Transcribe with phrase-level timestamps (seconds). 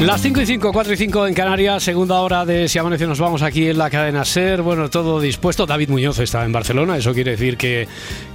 [0.00, 3.18] Las 5 y 5, 4 y 5 en Canarias, segunda hora de Si Amanece, nos
[3.18, 4.60] vamos aquí en la cadena SER.
[4.60, 5.64] Bueno, todo dispuesto.
[5.64, 7.88] David Muñoz está en Barcelona, eso quiere decir que,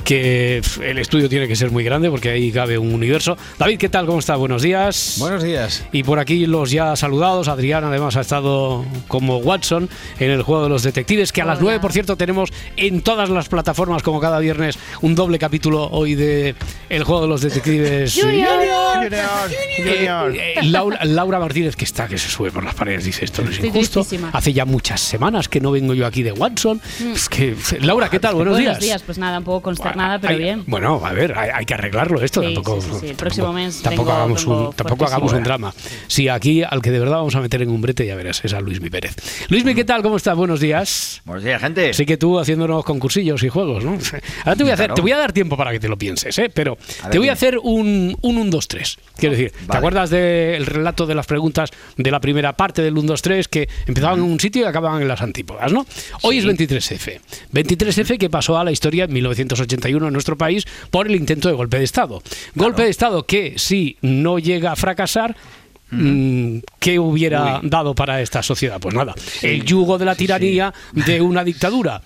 [0.03, 3.37] que el estudio tiene que ser muy grande porque ahí cabe un universo.
[3.59, 4.07] David, ¿qué tal?
[4.07, 4.37] ¿Cómo está?
[4.37, 5.17] Buenos días.
[5.19, 5.85] Buenos días.
[5.91, 7.47] Y por aquí los ya saludados.
[7.47, 9.87] Adrián además ha estado como Watson
[10.19, 13.29] en el juego de los detectives, que a las 9, por cierto, tenemos en todas
[13.29, 16.55] las plataformas, como cada viernes, un doble capítulo hoy de
[16.89, 18.19] El juego de los detectives.
[18.19, 18.61] Junior.
[20.35, 23.41] Eh, eh, Laura, Laura Martínez, que está, que se sube por las paredes, dice esto
[23.43, 23.99] no es Estoy injusto.
[24.01, 24.29] tristísima.
[24.33, 26.81] Hace ya muchas semanas que no vengo yo aquí de Watson.
[27.13, 28.35] Es que, Laura, ¿qué tal?
[28.35, 30.63] Buenos, Buenos días, pues nada, un poco consternada, pero Hay- bien.
[30.67, 32.41] Bueno, a ver, hay, hay que arreglarlo esto.
[32.41, 33.07] Sí, tampoco sí, sí, sí.
[33.09, 35.73] El próximo tampoco- mes tampoco hagamos, un, tampoco hagamos un drama.
[36.07, 38.53] Sí, aquí al que de verdad vamos a meter en un brete, ya verás, es
[38.53, 39.15] a Luismi Pérez.
[39.49, 40.01] Luismi, ¿qué tal?
[40.01, 40.35] ¿Cómo estás?
[40.35, 41.21] Buenos días.
[41.25, 41.89] Buenos días, gente.
[41.91, 43.91] Así que tú haciéndonos concursillos y juegos, ¿no?
[44.45, 44.95] Ahora te voy a hacer, Claro.
[44.95, 46.49] te voy a dar tiempo para que te lo pienses, ¿eh?
[46.53, 48.97] Pero ver, te voy a hacer un 1 1 2 3.
[49.17, 51.40] Quiero decir, ¿te acuerdas del relato de las preguntas
[51.97, 55.01] de la primera parte del 1 2 3 que empezaban en un sitio y acababan
[55.01, 55.85] en las antípodas, ¿no?
[56.21, 57.19] Hoy es 23F.
[57.53, 61.55] 23F que pasó a la historia en 1981 en nuestro país por el intento de
[61.55, 62.21] golpe de Estado.
[62.55, 65.35] Golpe de Estado que si no llega a fracasar
[65.91, 68.79] Mm, ¿Qué hubiera dado para esta sociedad?
[68.79, 72.01] Pues nada, el yugo de la tiranía de una dictadura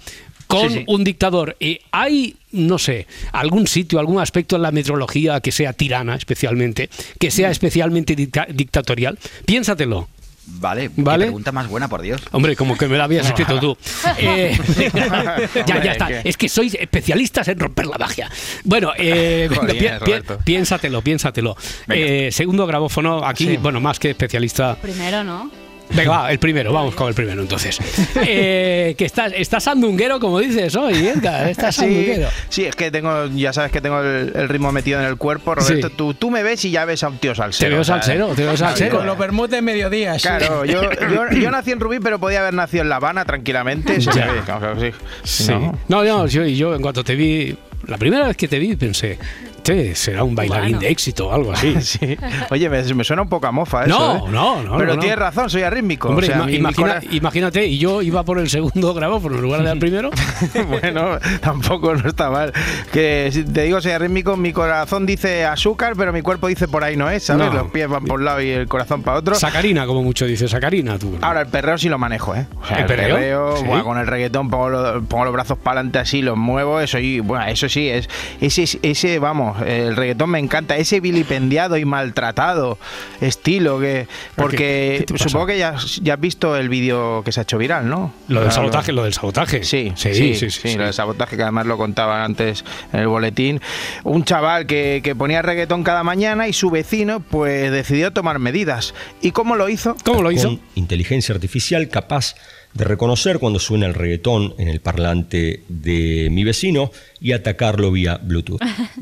[0.48, 0.84] con Sí, sí.
[0.88, 1.56] un dictador.
[1.60, 6.90] Eh, ¿Hay, no sé, algún sitio, algún aspecto en la metrología que sea tirana especialmente,
[7.20, 7.32] que Mm.
[7.32, 9.18] sea especialmente dicta- dictatorial?
[9.46, 10.08] Piénsatelo.
[10.48, 11.24] Vale, Vale.
[11.24, 12.22] qué pregunta más buena, por Dios.
[12.32, 13.76] Hombre, como que me la habías escrito tú.
[14.20, 14.56] Eh,
[15.66, 16.10] ya, ya está.
[16.22, 18.30] Es que sois especialistas en romper la magia.
[18.64, 20.38] Bueno, eh, venga, Joder, pi- pi- Roberto.
[20.46, 21.58] piénsatelo, piénsatelo.
[21.90, 23.58] Eh, segundo grabófono, aquí, Sí.
[23.58, 24.76] bueno, más que especialista.
[24.80, 25.50] Primero, ¿no?
[25.92, 27.80] Venga, va, el primero, vamos con el primero entonces.
[28.28, 32.30] Eh, que estás, estás sandunguero, como dices hoy, Edgar, estás Sí, sandunguero.
[32.50, 35.56] sí, es que tengo, ya sabes que tengo el, el ritmo metido en el cuerpo,
[35.56, 35.88] Roberto.
[35.90, 35.94] Sí.
[35.96, 37.72] Tú, tú me ves y ya ves a un tío Te salsero.
[37.72, 38.98] veo o sea, salsero, te veo salsero.
[38.98, 40.18] Con los vermut de mediodía.
[40.18, 40.28] sí.
[40.28, 44.02] Claro, yo, yo, yo nací en Rubí, pero podía haber nacido en La Habana tranquilamente.
[44.02, 44.26] se Ya.
[44.26, 44.92] me ve, claro, sí.
[45.24, 45.52] Sí.
[45.52, 45.78] No.
[45.88, 47.56] No, no, yo, yo en cuanto te vi,
[47.88, 49.18] la primera vez que te vi pensé,
[49.66, 51.76] "Este será un bailarín de éxito o algo así.
[51.82, 52.18] Sí.
[52.50, 53.98] Oye, me, me suena un poco a mofa eso.
[53.98, 54.32] No, ¿eh?
[54.32, 55.00] no, no, Pero no, no.
[55.00, 56.10] tienes razón, soy arrítmico.
[56.10, 58.94] Hombre, o sea, ima- mi- mi imagina- cora- imagínate, y yo iba por el segundo
[58.94, 60.10] grabófono en lugar del primero.
[60.68, 62.54] bueno, tampoco no está mal.
[62.92, 66.84] Que si te digo, soy arrítmico, mi corazón dice azúcar, pero mi cuerpo dice por
[66.84, 67.48] ahí no es, ¿sabes?
[67.48, 67.54] No.
[67.54, 69.36] Los pies van por un lado y el corazón para otro.
[69.36, 71.18] Sacarina, como mucho dice Sacarina, tú.
[71.22, 72.46] Ahora, el perreo sí lo manejo, ¿eh?
[72.62, 73.16] O sea, ¿El el, perreo?
[73.16, 73.64] perreo, Sí.
[73.66, 77.00] buah, con el reggaetón pongo, lo- pongo los brazos para adelante así, los muevo, eso
[77.00, 78.10] y, bueno, eso sí, es
[78.42, 82.78] ese, ese, vamos, el reggaetón me encanta, ese vilipendiado y maltratado
[83.22, 85.24] estilo que, porque ¿Qué- qué te pasa?
[85.30, 88.14] supongo que ya, ya has visto el vídeo que se ha hecho viral, ¿no?
[88.28, 88.52] Lo del Claro.
[88.52, 89.64] sabotaje, lo del sabotaje.
[89.64, 90.36] Sí, sí, sí, sí.
[90.36, 90.78] sí, sí, sí.
[90.78, 93.62] lo del sabotaje que además lo contaban antes en el boletín.
[94.04, 98.94] Un chaval que, que ponía reggaetón cada mañana y su vecino pues decidió tomar medidas.
[99.22, 99.96] ¿Y cómo lo hizo?
[100.04, 100.50] ¿Cómo lo hizo?
[100.50, 102.36] con inteligencia artificial capaz
[102.76, 106.92] de reconocer cuando suena el reggaetón en el parlante de mi vecino
[107.22, 108.60] y atacarlo vía Bluetooth.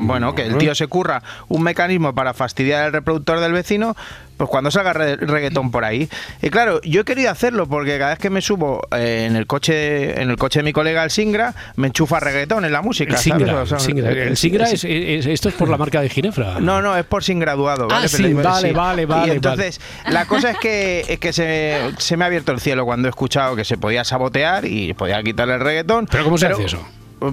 [0.00, 3.96] Bueno, que el tío se curra un mecanismo para fastidiar el reproductor del vecino,
[4.42, 6.08] pues cuando salga re- reggaetón por ahí.
[6.42, 9.46] Y claro, yo he querido hacerlo porque cada vez que me subo eh, en el
[9.46, 13.12] coche en el coche de mi colega el Singra, me enchufa reggaetón en la música.
[13.12, 13.18] El.
[13.20, 13.62] Singra.
[13.62, 14.10] O sea, el Singra.
[14.10, 16.58] el- El Singra el- es, es- esto es por la marca de Ginefra.
[16.58, 18.06] No, no, es por sin graduado, ¿vale?
[18.06, 19.80] Ah, sí, vale, vale, vale, Y entonces,
[20.10, 23.10] la cosa es que, es que se, se me ha abierto el cielo cuando he
[23.10, 26.08] escuchado que se podía sabotear y podía quitarle el reggaetón.
[26.10, 26.84] ¿Pero cómo se hace eso?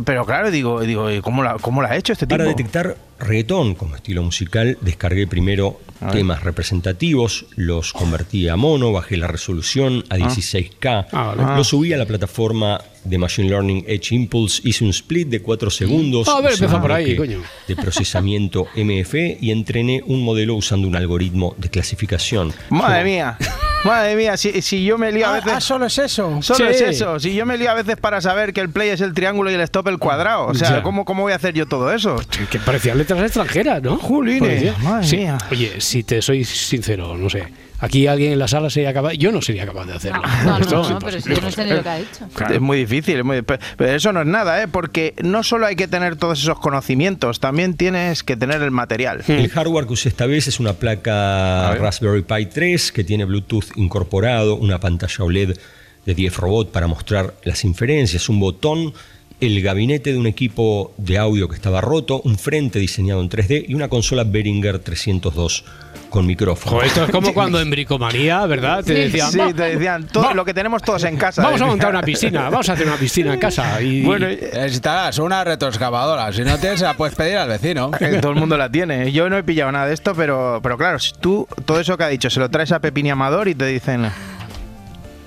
[0.05, 2.37] Pero claro, digo, digo ¿y ¿cómo, la, ¿cómo lo ha hecho este tipo?
[2.37, 5.80] Para detectar reggaetón como estilo musical, descargué primero
[6.13, 11.57] temas representativos, los convertí a mono, bajé la resolución a 16K, Ah, vale.
[11.57, 15.69] lo subí a la plataforma de Machine Learning Edge Impulse, hice un split de 4
[15.69, 17.44] segundos, Ah, a ver, hice empezó un por ahí, bloque coño.
[17.68, 22.54] de procesamiento MF y entrené un modelo usando un algoritmo de clasificación.
[22.69, 23.38] Madre mía,
[23.83, 25.54] madre mía, si, si yo me lío a Ah, veces...
[25.54, 26.42] ah, solo es eso.
[26.42, 26.75] Solo Sí.
[26.75, 27.19] es eso.
[27.19, 29.54] Si yo me lío a veces para saber que el play es el triángulo y
[29.56, 30.48] el stop el cuadrado.
[30.48, 30.81] O sea, Ya.
[30.83, 32.15] ¿cómo, ¿cómo voy a hacer yo todo eso?
[32.51, 33.97] Que parecían letras extranjeras, ¿no?
[34.00, 34.75] Parecía.
[34.83, 35.17] madre Sí.
[35.17, 35.38] mía.
[35.51, 37.44] Oye, si te soy sincero, no sé.
[37.81, 39.13] aquí alguien en la sala sería capaz.
[39.13, 40.21] Yo no sería capaz de hacerlo.
[40.44, 42.27] No, no, es no, pero si yo no sé ni lo que ha dicho.
[42.33, 42.53] Claro.
[42.56, 44.67] Es muy difícil, es muy- pe- pero eso no es nada, ¿eh?
[44.67, 49.23] porque no solo hay que tener todos esos conocimientos, también tienes que tener el material.
[49.29, 53.65] El hardware que usé esta vez es una placa Raspberry Pi 3 que tiene Bluetooth
[53.77, 55.57] incorporado, una pantalla OLED
[56.05, 58.94] de 10 robot para mostrar las inferencias, un botón,
[59.41, 63.65] el gabinete de un equipo de audio que estaba roto, un frente diseñado en 3D
[63.69, 65.63] y una consola Behringer 302
[66.09, 66.71] con micrófono.
[66.75, 68.83] Joder, esto es como cuando en Bricomanía, ¿verdad?
[68.83, 71.44] Te decían, Sí, "Va- te decían todo va- lo que tenemos todos en casa.
[71.44, 73.81] vamos a montar una piscina, vamos a hacer una piscina en casa.
[73.81, 76.33] Y, Bueno, Necesitarás una retroexcavadora.
[76.33, 77.91] Si no tienes, la puedes pedir al vecino.
[78.21, 79.12] todo el mundo la tiene.
[79.12, 82.03] Yo no he pillado nada de esto, pero, pero claro, si tú todo eso que
[82.03, 84.09] ha dicho se lo traes a Pepini Amador y te dicen.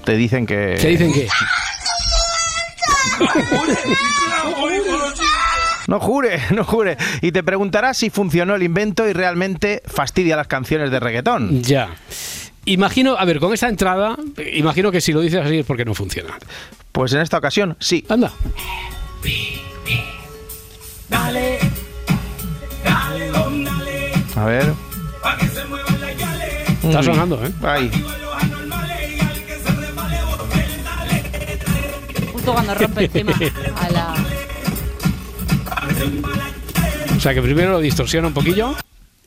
[0.05, 0.77] Te dicen que.
[0.81, 1.29] ¿Qué dicen que?
[5.89, 6.97] No jure, no jure.
[7.21, 11.63] Y te preguntarás si funcionó el invento y realmente fastidia las canciones de reggaetón.
[11.63, 11.91] Ya.
[12.65, 14.17] Imagino, a ver, con esta entrada,
[14.55, 16.39] imagino que si lo dices así es porque no funciona.
[16.93, 18.05] Pues en esta ocasión, sí.
[18.09, 18.33] Anda.
[24.37, 24.73] A ver.
[26.85, 27.53] Está sonando, ¿eh?
[27.63, 27.91] Ahí.
[32.43, 33.33] Justo cuando rompe el tema
[33.81, 34.15] a la...
[37.17, 38.75] O sea que primero lo distorsiona un poquillo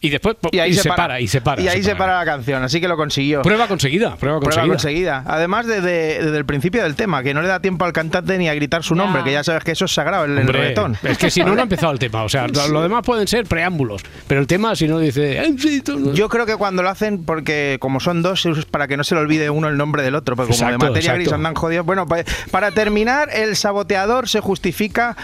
[0.02, 1.62] y después Y ahí se, para, y se para.
[1.62, 3.42] Y ahí se para la canción, así que lo consiguió.
[3.42, 4.62] Prueba conseguida, prueba conseguida.
[4.64, 5.24] Prueba conseguida.
[5.26, 8.48] Además, desde, desde el principio del tema, que no le da tiempo al cantante ni
[8.48, 10.98] a gritar su nombre, que ya sabes que eso es sagrado en el Hombre, reggaetón.
[11.04, 12.24] Es que si no, no ha empezado el tema.
[12.24, 14.04] O sea, lo, lo demás pueden ser preámbulos.
[14.28, 15.40] Pero el tema, si no dice.
[15.40, 15.82] "Ay, sí,
[16.14, 19.16] Yo creo que cuando lo hacen, porque como son dos, es para que no se
[19.16, 21.86] le olvide uno el nombre del otro, porque como Exacto, de materia gris andan jodidos.
[21.86, 25.16] Bueno, pa- para terminar, el saboteador se justifica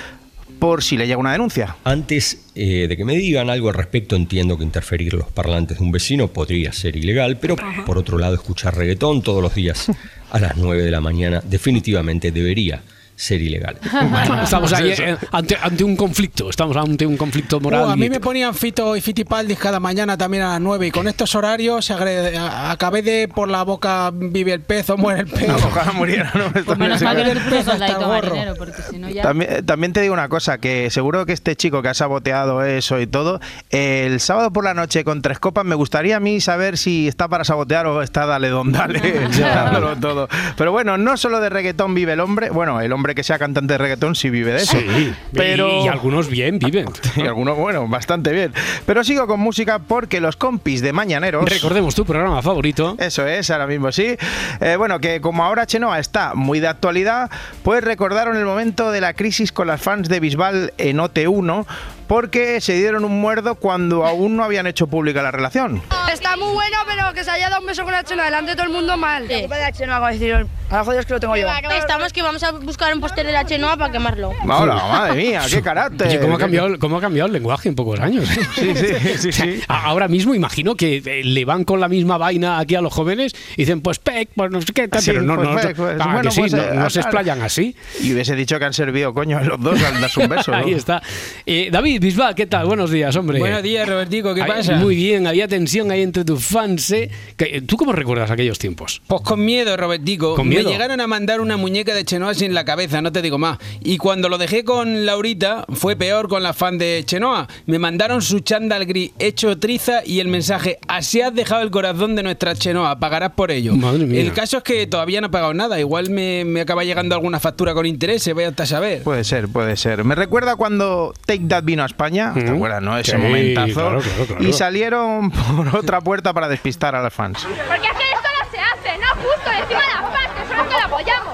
[0.61, 1.75] por si le llega una denuncia.
[1.83, 5.83] Antes eh, de que me digan algo al respecto, entiendo que interferir los parlantes de
[5.83, 9.91] un vecino podría ser ilegal, pero por otro lado, escuchar reggaetón todos los días
[10.29, 12.83] a las 9 de la mañana definitivamente debería
[13.21, 13.77] ser ilegal.
[14.43, 16.49] Estamos ahí eh, ante, ante un conflicto.
[16.49, 17.83] Estamos ante un conflicto moral.
[17.85, 20.91] Uh, a mí me ponían Fito y Fitipaldis cada mañana también a las 9 y
[20.91, 25.27] con estos horarios agre- acabé de por la boca vive el pez o muere el
[25.27, 25.49] pez.
[25.49, 26.51] Ojalá muriera, ¿no?
[26.51, 27.49] Pues menos no mal se que no puede.
[27.51, 28.29] te puso Hasta el soldadito gorro.
[28.29, 29.21] marinero, porque si no ya...
[29.23, 32.63] También, eh, también te digo una cosa, que seguro que este chico que ha saboteado
[32.65, 33.39] eso y todo,
[33.69, 37.27] el sábado por la noche con tres copas, me gustaría a mí saber si está
[37.27, 38.99] para sabotear o está dale don dale,
[39.39, 40.27] dándolo todo.
[40.57, 43.73] Pero bueno, no solo de reggaetón vive el hombre, bueno, el hombre que sea cantante
[43.73, 44.77] de reggaetón sí vive de eso.
[44.77, 45.81] Sí, pero...
[45.81, 46.87] y, y algunos bien viven.
[47.15, 48.53] y algunos, bueno, bastante bien.
[48.85, 51.45] Pero sigo con música porque los compis de Mañaneros...
[51.45, 52.95] Recordemos tu programa favorito.
[52.99, 54.15] Eso es, ahora mismo sí.
[54.59, 57.29] Eh, bueno, que como ahora Chenoa está muy de actualidad,
[57.63, 61.65] pues recordaron el momento de la crisis con las fans de Bisbal en OT1,
[62.11, 65.81] porque se dieron un muerdo cuando aún no habían hecho pública la relación.
[66.11, 68.57] Está muy bueno, pero que se haya dado un beso con la chena delante de
[68.57, 69.29] todo el mundo mal.
[69.29, 71.47] La culpa de la chenoa, como decir, a jodidos que lo tengo yo.
[71.77, 74.31] Estamos que vamos a buscar un póster de la Chenoa para quemarlo.
[74.43, 76.07] Hola, madre mía, qué carácter.
[76.07, 78.25] Oye, ¿cómo ha, cambiado, ¿Cómo ha cambiado el lenguaje en pocos años?
[78.55, 78.75] Sí, sí,
[79.17, 79.61] sí, O sea, sí.
[79.67, 82.93] a- Ahora mismo imagino que eh, le van con la misma vaina aquí a los
[82.93, 85.55] jóvenes y dicen, pues pec, pues no sé qué, tal, Sí, pero no, pues, no,
[85.55, 87.75] pec, pues, ah, bueno, que sí, pues, no, eh, no se explayan así.
[88.01, 90.51] Y hubiese dicho que han servido, coño, a los dos al darse un beso.
[90.51, 90.57] ¿no?
[90.57, 91.01] Ahí está.
[91.45, 92.65] Eh, David Bisbal, ¿qué tal?
[92.65, 93.37] Buenos días, hombre.
[93.37, 94.75] Buenos días, Robertico, ¿qué Ay, pasa?
[94.77, 96.89] Muy bien, había tensión ahí entre tus fans.
[96.89, 97.11] ¿eh?
[97.37, 99.03] Que- ¿Tú cómo recuerdas aquellos tiempos?
[99.05, 100.33] Pues con miedo, Robertico.
[100.33, 100.63] ¿Con miedo?
[100.63, 103.59] Me llegaron a mandar una muñeca de Chenoa sin la cabeza, no te digo más.
[103.83, 107.47] Y cuando lo dejé con Laurita, fue peor con la fan de Chenoa.
[107.67, 112.15] Me mandaron su chándal gris hecho triza y el mensaje, así has dejado el corazón
[112.15, 113.75] de nuestra Chenoa, pagarás por ello.
[113.75, 114.21] Madre mía.
[114.21, 115.79] El caso es que todavía no he pagado nada.
[115.79, 119.03] Igual me, me acaba llegando alguna factura con intereses, vaya hasta a saber.
[119.03, 120.03] Puede ser, puede ser.
[120.03, 122.97] Me recuerda cuando Take That vino a España, ¿te acuerdas, no?
[122.97, 123.73] Ese Sí, momentazo.
[123.73, 124.43] claro, claro, claro.
[124.43, 127.45] Y salieron por otra puerta para despistar a las fans.
[127.67, 130.75] Porque es que esto no se hace, no justo, encima de las partes, solo que
[130.75, 131.33] lo apoyamos.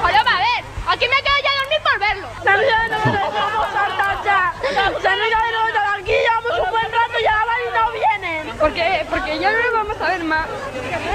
[0.00, 2.28] Joder, a ver, aquí me quedo ya a dormir por verlo.
[2.44, 4.52] ¡Vamos a ya!
[4.60, 4.78] ¡Se
[5.08, 6.12] han ido de nuevo aquí!
[6.12, 8.56] ¡Llevamos un buen rato y ahora no vienen!
[8.58, 9.06] ¿Por qué?
[9.10, 10.46] Porque ya no a ver más.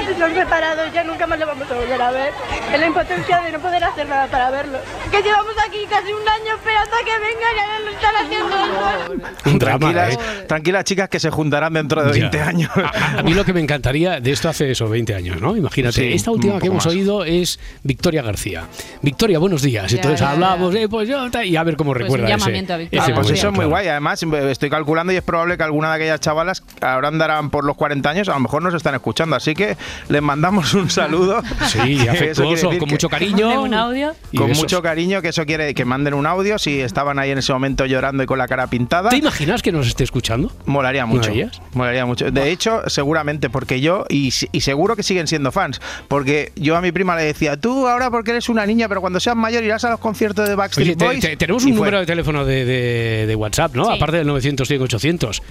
[0.10, 2.34] Estamos separados, ya nunca más lo vamos a volver a ver.
[2.74, 4.80] Es la impotencia de no poder hacer nada para verlo.
[5.12, 9.52] Que llevamos aquí casi un año esperando a que venga y ahora lo están haciendo.
[9.52, 10.46] Un drama, tranquilas, ¿eh?
[10.48, 12.48] tranquilas chicas que se juntarán dentro de 20 Ya.
[12.48, 12.72] años.
[12.76, 15.56] A, a mí lo que me encantaría, de esto hace eso, 20 años, ¿no?
[15.56, 16.94] Imagínate, Sí, esta última que hemos más.
[16.94, 18.66] oído es Victoria García.
[19.02, 19.90] Victoria, buenos días.
[19.92, 20.32] Ya, Entonces ya, ya.
[20.34, 23.02] hablamos, eh, pues yo, y a ver cómo Pues un recuerda ese- llamamiento a Victoria.
[23.04, 23.70] ese Ah, pues momento, eso es muy claro.
[23.70, 23.88] guay.
[23.88, 27.76] Además, estoy calculando y es probable que alguna de aquellas chavalas ahora andarán por los
[27.78, 29.78] 40 años, a lo mejor nos están escuchando, así que
[30.10, 31.42] les mandamos un saludo.
[31.68, 33.62] Sí, afectuoso, con mucho cariño.
[33.64, 34.14] un audio.
[34.36, 37.54] Con mucho cariño, que eso quiere que manden un audio si estaban ahí en ese
[37.54, 39.10] momento llorando y con la cara pintada.
[39.10, 40.52] ¿Te imaginas que nos esté escuchando?
[40.66, 41.32] Molaría mucho.
[41.74, 42.30] Molaría mucho.
[42.32, 46.82] De hecho, seguramente, porque yo, y, y seguro que siguen siendo fans, porque yo a
[46.82, 49.84] mi prima le decía, tú ahora porque eres una niña, pero cuando seas mayor irás
[49.86, 51.20] a los conciertos de Backstreet Boys.
[51.22, 51.78] te- tenemos un fue.
[51.78, 53.86] número de teléfono de, de- de WhatsApp, ¿no?
[53.86, 53.92] Sí.
[53.96, 55.42] Aparte del 900 100 800.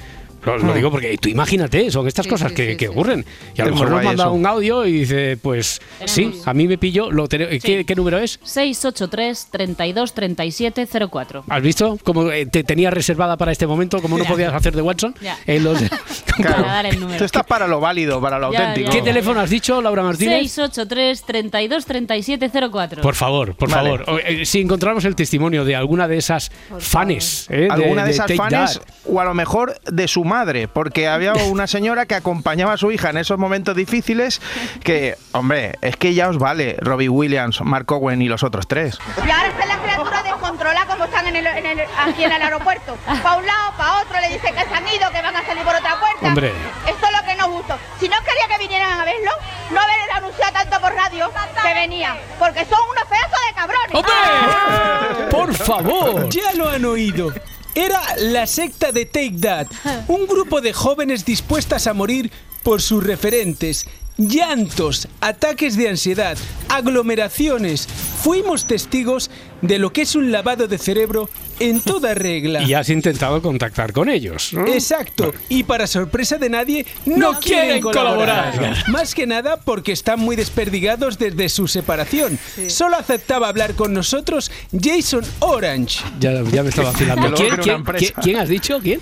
[0.45, 0.75] Lo, lo Mm.
[0.75, 2.91] digo porque tú imagínate, son estas Sí, cosas sí, que, sí, que sí.
[2.91, 3.25] ocurren.
[3.57, 4.33] Y a lo mejor nos manda eso.
[4.33, 8.41] un audio y dice, pues sí, a mí me pilló, lo ¿qué, qué número es?
[8.43, 11.45] 683 32 37 04.
[11.49, 11.99] ¿Has visto?
[12.03, 14.31] Como eh, te tenía reservada para este momento, como no Ya.
[14.31, 15.15] podías hacer de Watson.
[15.21, 15.39] Ya.
[15.47, 15.79] en los-
[16.37, 16.63] Claro.
[16.63, 17.19] Para dar el número.
[17.19, 18.91] Tú estás para lo válido, para lo Ya, auténtico.
[18.91, 18.97] ya.
[18.97, 20.39] ¿Qué teléfono has dicho, Laura Martínez?
[20.51, 23.03] 683 32 37 04.
[23.03, 23.99] Por favor, por Vale.
[23.99, 24.05] favor.
[24.09, 28.27] O, eh, si encontramos el testimonio de alguna de esas fanes, eh, alguna de, esas
[28.35, 28.83] That.
[29.07, 32.91] o a lo mejor de su madre, porque había una señora que acompañaba a su
[32.91, 34.41] hija en esos momentos difíciles
[34.83, 38.99] que, hombre, es que ya os vale Robbie Williams, Mark Owen y los otros tres.
[39.19, 42.41] Y ahora están las criaturas descontroladas como están en el, en el- aquí en el
[42.43, 42.97] aeropuerto.
[43.23, 45.63] Para un lado, para otro, le dice que se han ido, que van a salir
[45.65, 46.27] por otra puerta.
[46.27, 46.53] Hombre.
[46.89, 47.77] Esto es lo que nos gustó.
[48.01, 49.31] Si no quería que vinieran a verlo,
[49.71, 51.31] no haber anunciado tanto por radio
[51.63, 52.17] que venía.
[52.39, 53.95] Porque son unos pedazos de cabrones.
[53.95, 55.27] ¡Hombre!
[55.31, 56.29] ¡Por favor!
[56.31, 57.33] Ya lo han oído.
[57.75, 59.67] Era la secta de Take That,
[60.09, 62.31] un grupo de jóvenes dispuestas a morir
[62.63, 63.87] por sus referentes.
[64.19, 66.37] Llantos, ataques de ansiedad,
[66.69, 67.89] aglomeraciones.
[68.23, 69.31] Fuimos testigos
[69.63, 71.29] de lo que es un lavado de cerebro
[71.59, 72.63] en toda regla.
[72.63, 74.53] Y has intentado contactar con ellos.
[74.53, 74.67] ¿no?
[74.67, 75.33] Exacto.
[75.49, 78.55] Y para sorpresa de nadie, no, No quieren quieren colaborar.
[78.55, 78.89] colaborar.
[78.91, 82.39] Más que nada porque están muy desperdigados desde su separación.
[82.69, 86.01] Solo aceptaba hablar con nosotros Jason Orange.
[86.21, 87.23] Ya, ya me estaba vacilando.
[87.35, 88.13] Que luego ¿Quién, crea una quién- empresa.
[88.15, 88.79] quién- quién has dicho?
[88.83, 89.01] ¿Quién?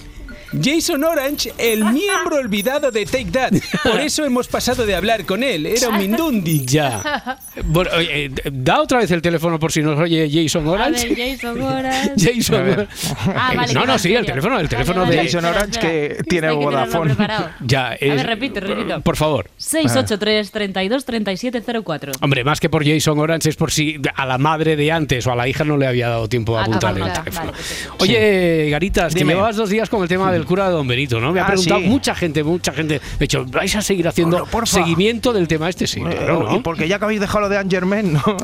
[0.63, 3.53] Jason Orange, el miembro olvidado de Take That.
[3.85, 5.67] Por eso hemos pasado de hablar con él.
[5.67, 6.65] Era un Mindundi.
[6.67, 7.39] Ya.
[7.65, 11.09] Bueno, oye, eh, da otra vez el teléfono por si nos oye Jason A Orange.
[11.15, 12.13] ver, Jason Orange.
[12.17, 12.89] Jason.
[13.35, 15.89] Ah, Eh, vale, no, no, sí, el teléfono, el teléfono vale, de Jason Orange espera.
[16.17, 17.17] que tiene Vodafone.
[17.61, 19.01] Ya, A es- ver, repite, repito.
[19.03, 19.51] Por favor.
[19.57, 22.13] 683 32 37 04.
[22.21, 25.33] Hombre, más que por Jason Orange es por si a la madre de antes o
[25.33, 27.23] a la hija no le había dado tiempo a Ah, apuntar el tomar nota.
[27.25, 27.53] teléfono.
[28.01, 29.33] Oye, Garitas, que Dime.
[29.35, 31.33] llevabas dos días con el tema del cura de Don Benito, ¿no?
[31.33, 31.87] Me ha Ah, preguntado sí.
[31.87, 33.01] mucha gente, mucha gente.
[33.19, 34.79] De hecho, ¿vais a seguir haciendo Hola, porfa.
[34.79, 35.87] seguimiento del tema este?
[35.87, 36.63] Sí, claro, ¿no?
[36.63, 38.23] Porque ya que habéis dejado lo de Angermen, ¿no?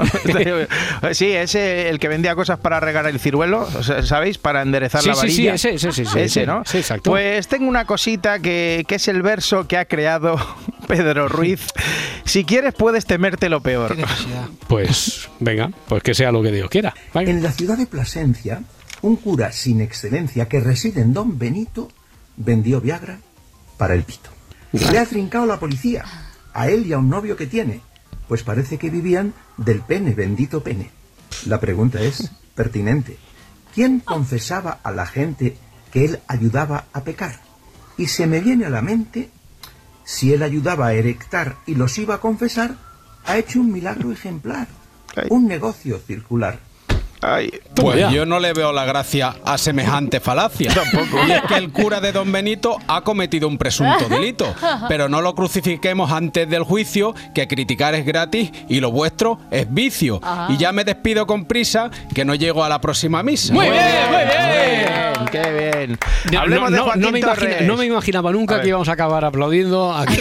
[1.12, 3.67] sí, ese el que vendía cosas para regar el ciruelo,
[4.05, 4.38] ¿sabéis?
[4.38, 5.59] Para enderezar Sí, la sí, varilla.
[5.59, 6.47] sí, ese, ese, sí, sí, Ese, ese.
[6.47, 6.62] ¿no?
[6.65, 7.11] Sí, exacto.
[7.11, 10.37] Pues tengo una cosita que, que es el verso que ha creado
[10.88, 11.67] Pedro Ruiz.
[12.25, 13.97] Si quieres, puedes temerte lo peor.
[14.69, 16.95] Pues venga, pues que sea lo que Dios quiera.
[17.15, 17.31] Venga.
[17.31, 18.62] En la ciudad de Plasencia,
[19.03, 21.88] un cura sin excelencia que reside en Don Benito
[22.37, 23.21] vendió Viagra
[23.76, 24.31] para el pito.
[24.73, 26.05] Le ha trincado la policía,
[26.53, 27.81] a él y a un novio que tiene,
[28.29, 30.91] pues parece que vivían del pene, bendito pene.
[31.47, 33.19] La pregunta es pertinente.
[33.75, 35.57] ¿Quién confesaba a la gente
[35.93, 37.41] que él ayudaba a pecar?
[37.99, 39.31] Y se me viene a la mente,
[40.05, 42.76] si él ayudaba a erectar y los iba a confesar,
[43.25, 44.69] ha hecho un milagro ejemplar,
[45.29, 46.61] un negocio circular.
[47.23, 48.11] Ay, Pues ya.
[48.11, 50.71] yo no le veo la gracia a semejante falacia.
[50.75, 51.19] Tampoco.
[51.27, 54.55] Y es que el cura de Don Benito ha cometido un presunto delito.
[54.89, 59.73] Pero no lo crucifiquemos antes del juicio, que criticar es gratis y lo vuestro es
[59.73, 60.21] vicio.
[60.23, 60.53] Ajá.
[60.53, 63.53] Y ya me despido con prisa, que no llego a la próxima misa.
[63.55, 63.75] Muy bien,
[64.11, 64.87] muy bien.
[64.87, 65.99] bien, qué bien.
[66.33, 67.67] No, Hablemos no, de no, Joaquín no me imagina- Torres.
[67.67, 70.19] no me imaginaba nunca que íbamos a acabar aplaudiendo aquí,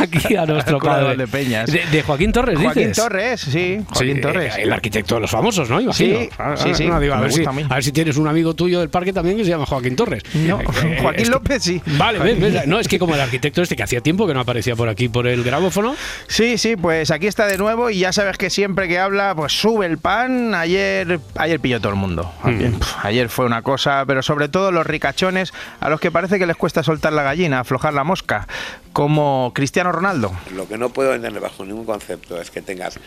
[0.00, 1.16] aquí a nuestro cura de padre.
[1.16, 1.70] Valdepeñas.
[1.70, 2.96] De, de Joaquín Torres, Joaquín dices.
[2.96, 4.54] Torres, sí, Joaquín Sí, Torres.
[4.58, 5.80] El arquitecto de los famosos, ¿no?
[5.80, 6.18] Imagino.
[6.20, 7.64] Sí, Ah, sí, ah, sí, no, digo, a, ver si, gusta a mí.
[7.68, 10.22] a ver si tienes un amigo tuyo del parque también que se llama Joaquín Torres.
[10.34, 11.82] No, Eh, eh, Joaquín que- López sí.
[11.98, 14.40] Vale, ves, ves, no, es que como el arquitecto este que hacía tiempo que no
[14.40, 15.94] aparecía por aquí por el grabófono.
[16.28, 19.52] Sí, sí, pues aquí está de nuevo y ya sabes que siempre que habla, pues
[19.52, 20.54] sube el pan.
[20.54, 22.32] Ayer, ayer pilló todo el mundo.
[22.42, 26.38] Ayer, pf, ayer fue una cosa, pero sobre todo los ricachones a los que parece
[26.38, 28.46] que les cuesta soltar la gallina, aflojar la mosca,
[28.92, 30.32] como Cristiano Ronaldo.
[30.54, 32.98] Lo que no puedo entender bajo ningún concepto es que tengas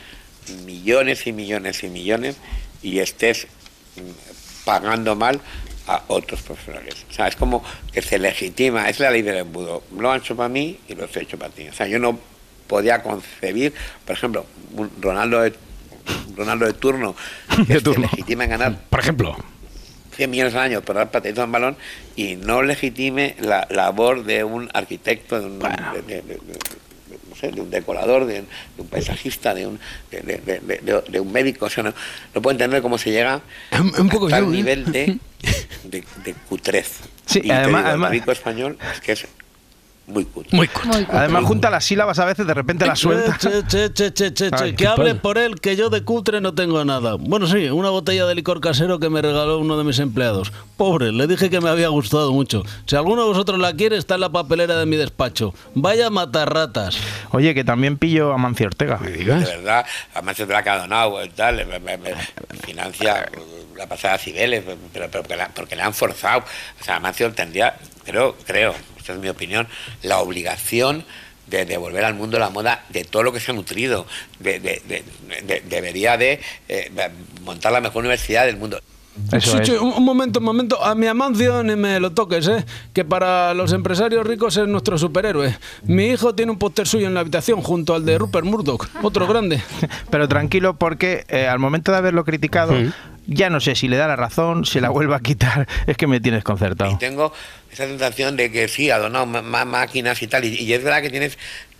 [0.65, 2.37] millones y millones y millones
[2.81, 3.47] y estés
[3.95, 5.39] mm, pagando mal
[5.87, 7.05] a otros profesionales.
[7.09, 9.83] O sea, es como que se legitima, es la ley del embudo.
[9.97, 11.67] Lo han hecho para mí y lo he hecho para ti.
[11.67, 12.17] O sea, yo no
[12.67, 13.73] podía concebir,
[14.05, 14.45] por ejemplo,
[14.75, 15.53] un Ronaldo de,
[16.35, 17.15] Ronaldo de turno
[17.67, 19.35] que se legitima en ganar Por ejemplo.
[20.15, 21.75] 100 millones al año por dar pataditas en balón
[22.15, 26.59] y no legitime la labor de un arquitecto, de un, de- de- de- de- de-
[27.49, 28.45] sé, de un decorador, de, de
[28.77, 29.79] un paisajista, de un,
[30.11, 31.65] de, un médico.
[31.65, 31.93] O sea, no,
[32.33, 34.47] no puedo entender cómo se llega Un- un poco a tal ¿eh?
[34.47, 35.19] nivel de,
[35.83, 36.99] de, cutrez.
[37.25, 39.27] Sí, y además- digo, además- el rico español es que es
[40.05, 40.49] muy cutre.
[40.55, 41.05] Muy cutre.
[41.11, 43.37] Además, junta las sílabas a veces, de repente las suelta.
[43.37, 46.03] Che, che, che, che, che, che, Ay, que ¿qué hable por él, que yo de
[46.03, 47.15] cutre no tengo nada.
[47.19, 50.51] Bueno, sí, una botella de licor casero que me regaló uno de mis empleados.
[50.77, 52.63] Pobre, le dije que me había gustado mucho.
[52.85, 55.53] Si alguno de vosotros la quiere, está en la papelera de mi despacho.
[55.73, 56.97] Vaya a matar ratas.
[57.31, 58.97] Oye, que también pillo a Mancio Ortega.
[58.97, 62.13] De verdad, además se te la ha donado, tal, me, me- me
[62.61, 63.29] financia
[63.77, 66.43] la pasada Cibeles, pero, pero porque, la- porque le han forzado.
[66.79, 69.67] O sea, Amancio tendría, creo, creo, esta es mi opinión,
[70.01, 71.03] la obligación
[71.47, 74.07] de devolver al mundo la moda de todo lo que se ha nutrido.
[74.39, 75.03] De, de- de-
[75.45, 76.89] de- debería de eh,
[77.43, 78.79] montar la mejor universidad del mundo.
[79.31, 79.67] Eso Sí, es.
[79.67, 80.83] sí, un, un momento, un momento.
[80.83, 82.65] A mi Amancio ni me lo toques, ¿eh?
[82.93, 85.55] Que para los empresarios ricos es nuestro superhéroe.
[85.83, 89.27] Mi hijo tiene un póster suyo en la habitación junto al de Rupert Murdoch, otro
[89.27, 89.61] grande.
[90.09, 92.73] Pero tranquilo porque eh, al momento de haberlo criticado,
[93.27, 95.67] ya no sé si le da la razón, si la vuelve a quitar.
[95.87, 96.97] Es que me tienes concertado.
[96.97, 97.33] tengo
[97.71, 101.01] esa sensación de que sí, ha donado ma- máquinas y tal, y, y es verdad
[101.01, 101.37] que tienes,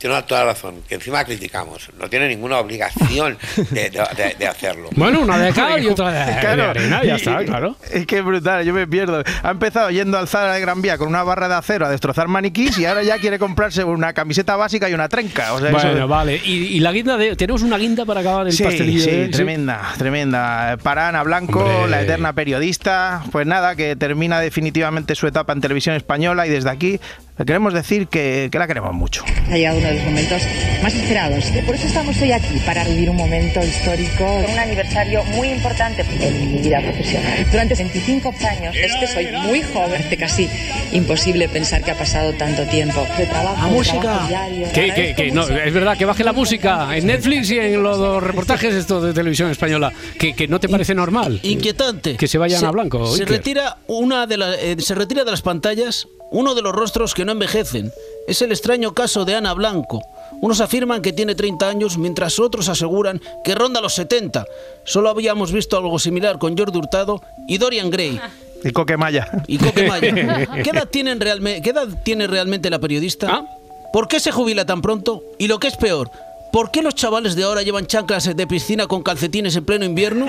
[0.09, 3.37] tienes toda la razón, que encima criticamos, no tiene ninguna obligación
[3.71, 4.89] de, de- de- de hacerlo.
[4.95, 7.75] Bueno, una de cal y otra de, de arena, ya está, claro.
[7.91, 9.23] Es que es brutal, yo me pierdo.
[9.41, 12.27] Ha empezado yendo al Zara de Gran Vía con una barra de acero a destrozar
[12.27, 15.53] maniquís y ahora ya quiere comprarse una camiseta básica y una trenca.
[15.53, 16.41] O sea, eso- Bueno, vale.
[16.43, 17.35] Y, y la guinda de.
[17.35, 19.03] Tenemos una guinda para acabar el Sí, pastelillo.
[19.03, 19.29] sí, ¿eh?
[19.31, 20.77] tremenda, tremenda.
[20.83, 21.89] Para Ana Blanco, Hombre.
[21.89, 26.69] la eterna periodista, pues nada, que termina definitivamente su etapa en televisión española y desde
[26.69, 26.99] aquí
[27.37, 29.23] le queremos decir que, que la queremos mucho.
[29.49, 30.41] Ha llegado uno de los momentos
[30.83, 31.45] más esperados.
[31.65, 36.53] Por eso estamos hoy aquí, para vivir un momento histórico, un aniversario muy importante en
[36.55, 37.45] mi vida profesional.
[37.51, 40.47] Durante 25 años, es que soy muy joven, casi
[40.91, 44.27] imposible pensar que ha pasado tanto tiempo de trabajo, La de música.
[44.73, 48.21] Que, que, que no, es verdad que baje la música en Netflix y en los
[48.23, 49.91] reportajes estos de televisión española.
[50.19, 51.39] Que, que no te parece normal.
[51.43, 52.15] Inquietante.
[52.15, 53.07] Que se vayan Se- a blanco.
[53.07, 53.29] Se Iker.
[53.37, 57.23] retira, una de la- eh, se retira de las pantallas uno de los rostros que
[57.25, 57.91] no envejecen.
[58.27, 60.01] Es el extraño caso de Ana Blanco.
[60.41, 64.45] Unos afirman que tiene 30 años, mientras otros aseguran que ronda los 70.
[64.83, 68.19] Solo habíamos visto algo similar con Jordi Hurtado y Dorian Gray.
[68.63, 69.27] Y Coquemaya.
[69.47, 70.13] Y Coquemaya.
[70.63, 73.27] ¿Qué edad, tienen realme- ¿Qué edad tiene realmente la periodista?
[73.29, 73.45] Ah.
[73.93, 75.21] ¿Por qué se jubila tan pronto?
[75.37, 76.09] Y lo que es peor,
[76.51, 80.27] ¿por qué los chavales de ahora llevan chanclas de piscina con calcetines en pleno invierno?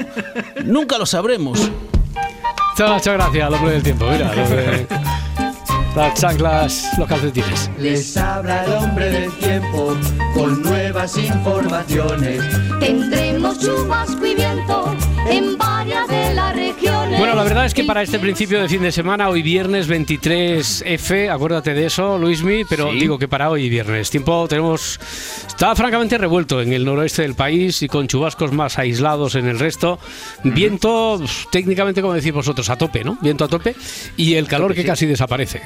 [0.65, 1.59] Nunca lo sabremos.
[2.79, 4.05] Muchas, gracias, al hombre del tiempo.
[4.11, 4.33] Mira,
[5.97, 7.71] las chanclas, los calcetines.
[7.79, 9.97] Les habla el hombre del tiempo
[10.35, 12.41] con nuevas informaciones.
[12.81, 14.95] Tendremos chubasco y viento
[15.29, 17.19] en varias de las regiones.
[17.19, 21.31] Bueno, la verdad es que para este principio de fin de semana, hoy viernes 23F,
[21.31, 22.99] acuérdate de eso, Luismi, pero Sí.
[23.01, 24.11] digo que para hoy viernes.
[24.11, 24.99] Tiempo tenemos.
[25.47, 29.59] Está francamente revuelto en el noroeste del país y con chubascos más aislados en el
[29.59, 29.99] resto.
[30.43, 31.21] Viento,
[31.53, 33.17] técnicamente, como decís vosotros, a tope, ¿no?
[33.21, 33.77] Viento a tope
[34.17, 34.87] y el calor tope, que sí.
[34.89, 35.63] casi desaparece.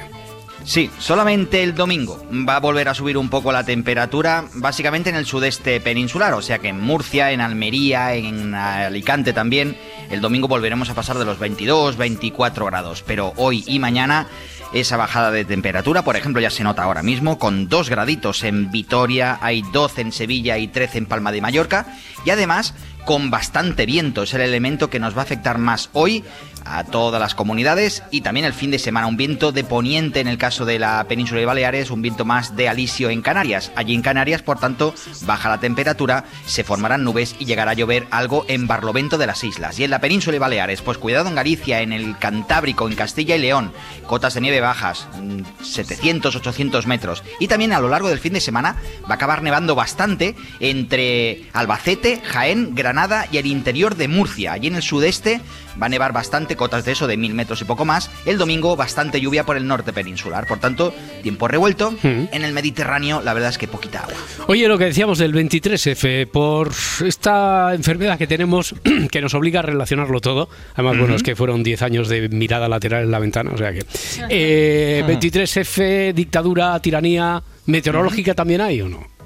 [0.69, 2.23] Sí, solamente el domingo.
[2.31, 6.43] Va a volver a subir un poco la temperatura, básicamente en el sudeste peninsular, o
[6.43, 9.75] sea que en Murcia, en Almería, en Alicante también,
[10.11, 14.27] el domingo volveremos a pasar de los 22, 24 grados, pero hoy y mañana
[14.71, 18.69] esa bajada de temperatura, por ejemplo, ya se nota ahora mismo, con 2 graditos en
[18.69, 21.87] Vitoria, hay 12 en Sevilla y 13 en Palma de Mallorca,
[22.25, 26.23] y además con bastante viento, es el elemento que nos va a afectar más hoy
[26.65, 30.27] a todas las comunidades y también el fin de semana un viento de poniente en
[30.27, 33.71] el caso de la península de Baleares, un viento más de alisio en Canarias.
[33.75, 38.07] Allí en Canarias, por tanto, baja la temperatura, se formarán nubes y llegará a llover
[38.11, 39.79] algo en Barlovento de las islas.
[39.79, 43.35] Y en la península de Baleares, pues cuidado en Galicia, en el Cantábrico, en Castilla
[43.35, 43.71] y León,
[44.07, 47.23] cotas de nieve bajas, mm, 700, 800 metros.
[47.39, 51.43] Y también a lo largo del fin de semana va a acabar nevando bastante entre
[51.53, 54.53] Albacete, Jaén, Granada y el interior de Murcia.
[54.53, 55.41] Allí en el sudeste
[55.81, 58.09] va a nevar bastante, cotas de eso de mil metros y poco más.
[58.25, 60.47] El domingo bastante lluvia por el norte peninsular.
[60.47, 61.93] Por tanto, tiempo revuelto.
[62.03, 64.15] En el Mediterráneo la verdad es que poquita agua.
[64.47, 66.71] Oye, lo que decíamos del 23F, por
[67.05, 68.75] esta enfermedad que tenemos
[69.11, 70.49] que nos obliga a relacionarlo todo.
[70.73, 73.71] Además, bueno, es que fueron 10 años de mirada lateral en la ventana, o sea
[73.71, 73.83] que.
[74.29, 79.18] Eh, 23F, dictadura, tiranía, meteorológica también hay o no?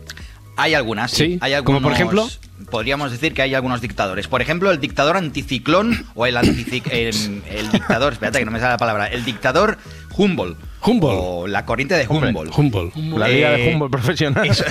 [0.55, 1.25] Hay algunas, sí.
[1.33, 2.29] Sí, Hay como por algunos- ejemplo.
[2.69, 4.27] Podríamos decir que hay algunos dictadores.
[4.27, 8.59] Por ejemplo, el dictador anticiclón o el, antici- em, el dictador, espérate que no me
[8.59, 9.77] sale la palabra, el dictador
[10.15, 10.57] Humboldt.
[10.81, 11.19] Humboldt.
[11.21, 12.57] O la corriente de Hombre, Humboldt.
[12.57, 12.95] Humboldt.
[13.17, 14.47] La liga de Humboldt profesional.
[14.47, 14.63] Eso,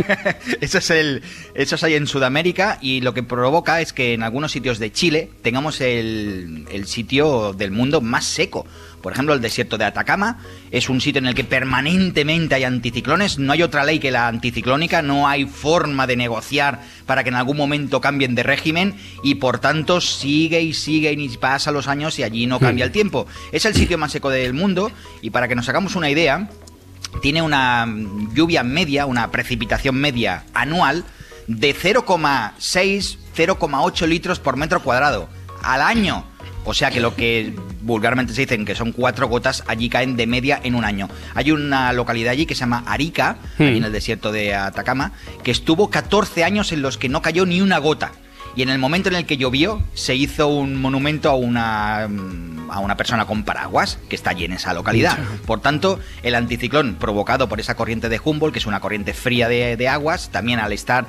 [0.60, 1.22] eso es el,
[1.54, 5.30] esos hay en Sudamérica y lo que provoca es que en algunos sitios de Chile
[5.42, 8.66] tengamos el, el sitio del mundo más seco.
[9.04, 10.38] Por ejemplo, el desierto de Atacama
[10.70, 14.28] es un sitio en el que permanentemente hay anticiclones, no hay otra ley que la
[14.28, 19.34] anticiclónica, no hay forma de negociar para que en algún momento cambien de régimen y
[19.34, 23.26] por tanto sigue y sigue y pasa los años y allí no cambia el tiempo.
[23.52, 24.90] Es el sitio más seco del mundo
[25.20, 26.48] y para que nos hagamos una idea,
[27.20, 27.86] tiene una
[28.32, 31.04] lluvia media, una precipitación media anual
[31.46, 35.28] de 0,6, 0,8 litros por metro cuadrado
[35.62, 36.24] al año.
[36.64, 40.26] O sea que lo que vulgarmente se dicen que son cuatro gotas, allí caen de
[40.26, 41.08] media en un año.
[41.34, 45.50] Hay una localidad allí que se llama Arica, allí en el desierto de Atacama, que
[45.50, 48.12] estuvo 14 años en los que no cayó ni una gota.
[48.56, 52.78] Y en el momento en el que llovió, se hizo un monumento a una, a
[52.78, 55.18] una persona con paraguas que está allí en esa localidad.
[55.44, 59.48] Por tanto, el anticiclón provocado por esa corriente de Humboldt, que es una corriente fría
[59.48, 61.06] de, de aguas, también al estar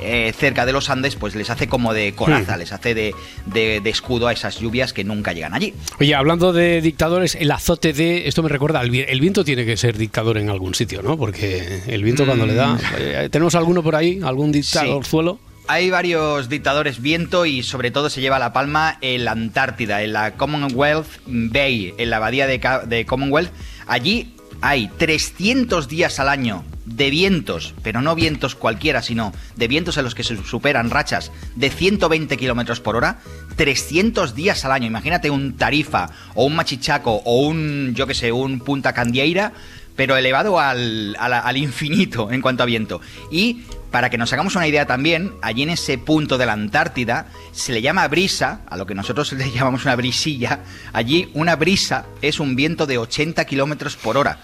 [0.00, 3.14] eh, cerca de los Andes, pues les hace como de coraza, les hace de,
[3.46, 5.74] de- de escudo a esas lluvias que nunca llegan allí.
[6.00, 8.28] Oye, hablando de dictadores, el azote de.
[8.28, 11.16] Esto me recuerda vi- El viento tiene que ser dictador en algún sitio, ¿no?
[11.16, 12.78] Porque el viento cuando le da.
[12.98, 14.20] eh, ¿Tenemos alguno por ahí?
[14.22, 15.38] ¿Algún dictador suelo?
[15.68, 20.12] Hay varios dictadores viento y sobre todo se lleva la palma en la Antártida, en
[20.12, 23.50] la Commonwealth Bay, en la bahía de, de Commonwealth.
[23.88, 29.96] Allí hay 300 días al año de vientos, pero no vientos cualquiera, sino de vientos
[29.98, 33.18] en los que se superan rachas de 120 kilómetros por hora,
[33.56, 34.86] 300 días al año.
[34.86, 39.52] Imagínate un Tarifa o un Machichaco o un, yo que sé, un Punta Candieira,
[39.96, 43.00] pero elevado al, al- al infinito en cuanto a viento.
[43.30, 47.26] Y para que nos hagamos una idea también, allí en ese punto de la Antártida
[47.52, 50.60] se le llama brisa, a lo que nosotros le llamamos una brisilla,
[50.92, 54.38] allí una brisa es un viento de 80 kilómetros por hora.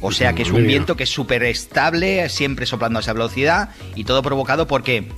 [0.00, 3.70] O sea que es un viento que es súper estable, siempre soplando a esa velocidad
[3.94, 5.08] y todo provocado porque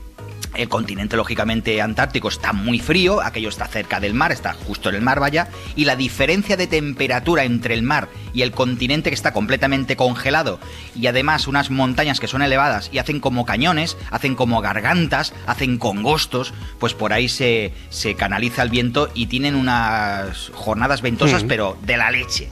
[0.55, 4.95] el continente, lógicamente, antártico está muy frío, aquello está cerca del mar, está justo en
[4.95, 9.15] el mar, vaya, y la diferencia de temperatura entre el mar y el continente que
[9.15, 10.59] está completamente congelado,
[10.95, 15.77] y además unas montañas que son elevadas y hacen como cañones, hacen como gargantas, hacen
[15.77, 21.49] congostos, pues por ahí se, se canaliza el viento y tienen unas jornadas ventosas, Mm.
[21.49, 22.49] pero de la leche.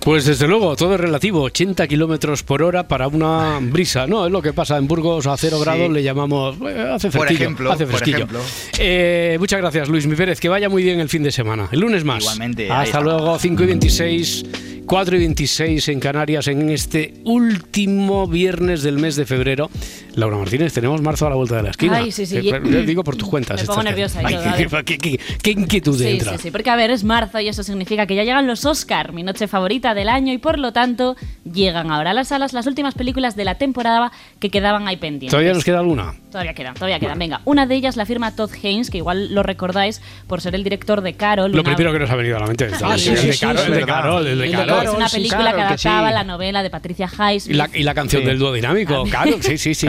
[0.00, 1.42] Pues desde luego, todo es relativo.
[1.42, 4.06] 80 kilómetros por hora para una brisa.
[4.06, 5.64] No, es lo que pasa en Burgos a cero Sí.
[5.64, 6.56] grados, le llamamos.
[6.66, 7.44] eh, hace Por fresquillo.
[7.44, 8.40] ejemplo, hace por ejemplo.
[8.78, 10.40] Eh, muchas gracias, Luis Mi Pérez.
[10.40, 11.68] Que vaya muy bien el fin de semana.
[11.72, 12.22] El lunes más.
[12.22, 14.44] Igualmente, Hasta luego, 5 y 26.
[14.86, 19.70] 4 y 26 en Canarias en este último viernes del mes de febrero.
[20.18, 21.96] Laura Martínez, tenemos marzo a la vuelta de la esquina.
[21.98, 22.36] Ay, sí, sí.
[22.38, 23.60] Eh, pero digo por tus cuentas.
[23.60, 24.84] Me pongo nerviosa y Ay, todo, qué, a ver.
[24.84, 26.32] qué- qué- qué inquietud Sí, entra.
[26.32, 29.12] sí, sí, porque a ver, es marzo y eso significa que ya llegan los Oscar,
[29.12, 32.66] mi noche favorita del año, y por lo tanto llegan ahora a las salas las
[32.66, 35.30] últimas películas de la temporada que quedaban ahí pendientes.
[35.30, 36.14] ¿Todavía nos queda alguna?
[36.32, 37.18] Todavía quedan, todavía quedan.
[37.18, 40.64] Venga, una de ellas la firma Todd Haynes, que igual lo recordáis por ser el
[40.64, 41.52] director de Carol.
[41.52, 43.26] Lo una- primero que nos ha venido a la mente es Ah, sí, el sí,
[43.28, 43.84] de sí, Carol, es el de.
[43.86, 44.96] Carol, el de Es Carol.
[44.96, 45.88] una película que Claro que sí.
[45.88, 47.54] adaptaba la novela de Patricia Highsmith.
[47.54, 49.86] Y la, y la canción del dúo dinámico, claro, sí, sí, sí.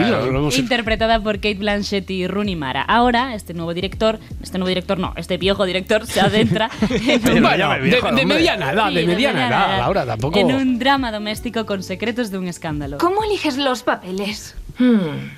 [0.56, 2.82] Interpretada por Kate Blanchett y Rooney Mara.
[2.82, 7.42] Ahora, este nuevo director, este nuevo director no, este viejo director se adentra en un,
[7.42, 10.38] Bueno, de, de mediana edad, Sí, de mediana edad, Laura, tampoco.
[10.38, 12.98] en un drama doméstico con secretos de un escándalo.
[12.98, 14.54] ¿Cómo eliges los papeles?
[14.78, 15.30] Hmm.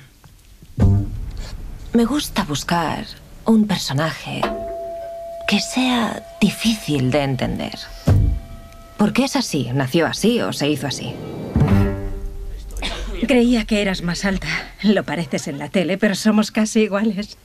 [1.93, 3.05] Me gusta buscar
[3.45, 4.41] un personaje
[5.47, 7.77] que sea difícil de entender.
[8.97, 9.69] ¿Por qué es así?
[9.73, 11.13] ¿Nació así o se hizo así?
[13.27, 14.47] Creía que eras más alta.
[14.83, 17.37] Lo pareces en la tele, pero somos casi iguales.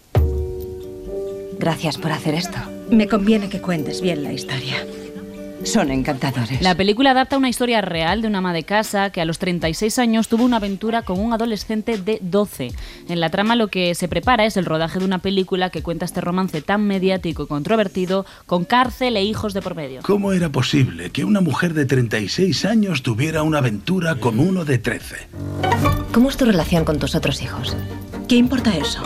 [1.59, 2.59] Gracias por hacer esto.
[2.91, 4.77] Me conviene que cuentes bien la historia.
[5.65, 6.63] Son encantadores.
[6.63, 9.99] La película adapta una historia real de una ama de casa que a los 36
[9.99, 12.73] años tuvo una aventura con un adolescente de 12.
[13.09, 16.05] En la trama lo que se prepara es el rodaje de una película que cuenta
[16.05, 20.01] este romance tan mediático y controvertido con cárcel e hijos de por medio.
[20.03, 24.79] ¿Cómo era posible que una mujer de 36 años tuviera una aventura con uno de
[24.79, 25.17] 13?
[26.13, 27.77] ¿Cómo es tu relación con tus otros hijos?
[28.29, 29.03] ¿Qué importa eso?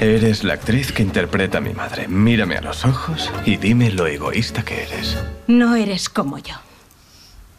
[0.00, 2.08] Eres la actriz que interpreta a mi madre.
[2.08, 5.18] Mírame a los ojos y dime lo egoísta que eres.
[5.46, 6.54] No eres como yo.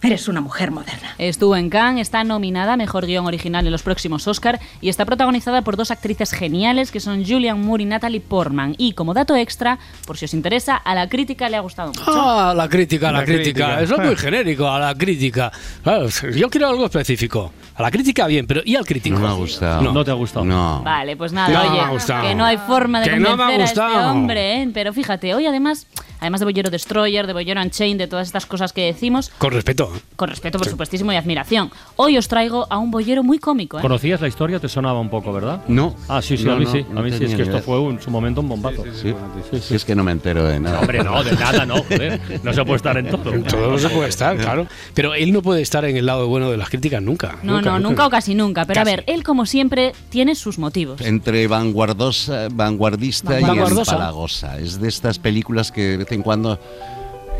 [0.04, 1.14] Eres una mujer moderna.
[1.20, 5.06] Estuvo en Cannes, está nominada a Mejor Guión Original en los próximos Oscar y está
[5.06, 8.74] protagonizada por dos actrices geniales que son Julianne Moore y Natalie Portman.
[8.80, 12.04] Y como dato extra, por si os interesa, a la crítica le ha gustado mucho.
[12.08, 13.66] Ah, la crítica, la, La crítica.
[13.76, 13.82] crítica.
[13.84, 15.52] Eso es muy genérico, a la crítica.
[15.84, 17.54] Claro, yo quiero algo específico.
[17.76, 19.20] A la crítica bien, pero ¿y al crítico?
[19.20, 19.82] No me ha gustado.
[19.84, 20.46] No, No te ha gustado.
[20.46, 20.82] No.
[20.84, 22.28] Vale, pues nada, No me oye, ha gustado.
[22.28, 24.12] que no hay forma de Que no me ha convencer a este gustado.
[24.12, 24.70] hombre, ¿eh?
[24.74, 25.86] Pero fíjate, hoy además
[26.20, 29.91] además de Bollero Destroyer, de Bollero Unchained, de todas estas cosas que decimos, Con respeto.
[30.16, 30.72] Con respeto, por Sí.
[30.72, 31.72] supuestísimo, y admiración.
[31.96, 33.78] Hoy os traigo a un bollero muy cómico.
[33.80, 33.82] ¿eh?
[33.82, 34.60] ¿Conocías la historia?
[34.60, 35.62] ¿Te sonaba un poco, verdad?
[35.68, 35.96] No.
[36.08, 36.86] Ah, sí, sí, No, a mí no, sí.
[36.92, 37.62] no a mí sí, es que esto idea.
[37.62, 38.84] fue un- en su momento un bombazo.
[39.02, 39.14] Sí,
[39.62, 40.80] sí, es que no me entero de nada.
[40.80, 42.20] Hombre, no, de nada, no, joder.
[42.44, 43.34] No se puede estar en todo.
[43.34, 44.68] En todo no se puede estar, claro.
[44.94, 47.38] Pero él no puede estar en el lado bueno de las críticas nunca.
[47.44, 48.66] No, no, nunca o casi nunca.
[48.66, 48.92] Pero Casi.
[48.92, 51.02] a ver, él como siempre tiene sus motivos.
[51.02, 53.92] Entre vanguardosa, vanguardista y Vanguardosa.
[53.94, 54.60] empalagosa.
[54.60, 56.60] Es de estas películas que de vez en cuando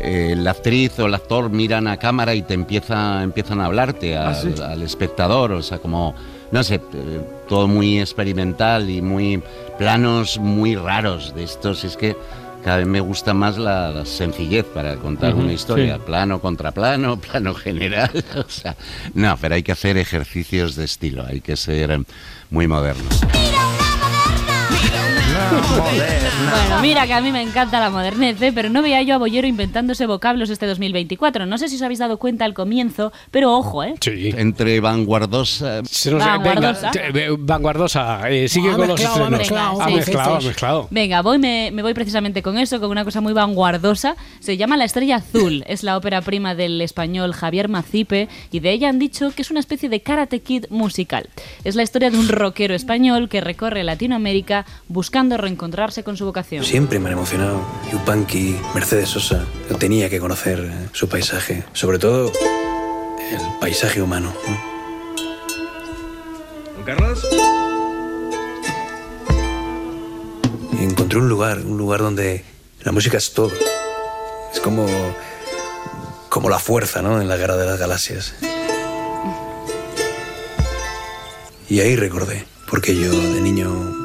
[0.00, 4.16] eh, la actriz o el actor miran a cámara y te empieza, empiezan a hablarte
[4.16, 4.54] al, ¿Ah, sí?
[4.62, 5.52] al espectador.
[5.52, 6.14] O sea, como,
[6.50, 9.42] no sé, eh, todo muy experimental y muy
[9.78, 11.84] planos muy raros de estos.
[11.84, 12.16] Es que
[12.64, 15.96] cada vez me gusta más la, la sencillez para contar Ujú, una historia.
[15.96, 16.02] sí.
[16.06, 18.10] Plano contra plano, plano general.
[18.36, 18.76] O sea,
[19.14, 22.00] no, pero hay que hacer ejercicios de estilo, hay que ser
[22.50, 23.20] muy modernos.
[25.52, 28.52] Bueno, mira que a mí me encanta la modernez, ¿eh?
[28.54, 31.46] pero no veía yo a Bollero inventándose vocablos este 2024.
[31.46, 33.94] No sé si os habéis dado cuenta al comienzo, pero ojo, ¿eh?
[34.06, 35.82] Entre vanguardosa.
[35.84, 36.90] Se nos- Vanguardosa.
[36.92, 38.30] Venga, eh, vanguardosa.
[38.30, 39.38] eh, sigue Ha con los mezclado, ha estrenos.
[39.40, 39.80] mezclado.
[39.82, 40.46] Ha Sí, sí, mezclado, sí.
[40.46, 40.88] ha mezclado.
[40.90, 44.16] Venga, voy, me, me voy precisamente con eso, con una cosa muy vanguardosa.
[44.40, 45.64] Se llama La Estrella Azul.
[45.72, 49.50] Es la ópera prima del español Javier Macipe y de ella han dicho que es
[49.50, 51.28] una especie de Karate Kid musical.
[51.64, 56.64] Es la historia de un rockero español que recorre Latinoamérica buscando reencontrarse con su vocación.
[56.64, 57.60] Siempre me han emocionado.
[57.92, 59.44] Yupanqui, Mercedes Sosa.
[59.68, 61.64] Yo tenía que conocer eh, su paisaje.
[61.74, 62.32] Sobre todo,
[63.30, 64.32] el paisaje humano.
[64.48, 64.72] ¿no?
[66.74, 67.28] ¿Don Carlos?
[70.80, 72.44] Y encontré un lugar, un lugar donde
[72.82, 73.52] la música es todo.
[74.52, 74.86] Es como.
[76.28, 77.20] como la fuerza, ¿no?
[77.20, 78.34] En la guerra de las galaxias.
[81.68, 84.01] Y ahí recordé, porque yo de niño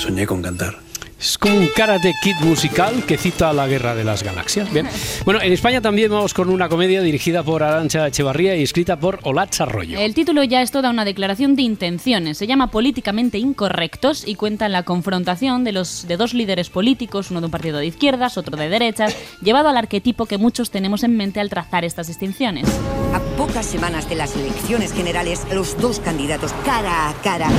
[0.00, 0.78] soñé con cantar.
[1.20, 4.72] Es como un Karate Kid musical que cita la Guerra de las Galaxias.
[4.72, 4.88] Bien.
[5.26, 9.20] Bueno, en España también vamos con una comedia dirigida por Arancha Echevarría y escrita por
[9.22, 9.98] Olatz Arroyo.
[9.98, 12.38] El título ya es toda una declaración de intenciones.
[12.38, 17.40] Se llama Políticamente Incorrectos y cuenta la confrontación de, los, de dos líderes políticos, uno
[17.40, 21.18] de un partido de izquierdas, otro de derechas, llevado al arquetipo que muchos tenemos en
[21.18, 22.66] mente al trazar estas distinciones.
[23.12, 27.50] A pocas semanas de las elecciones generales, los dos candidatos cara a cara.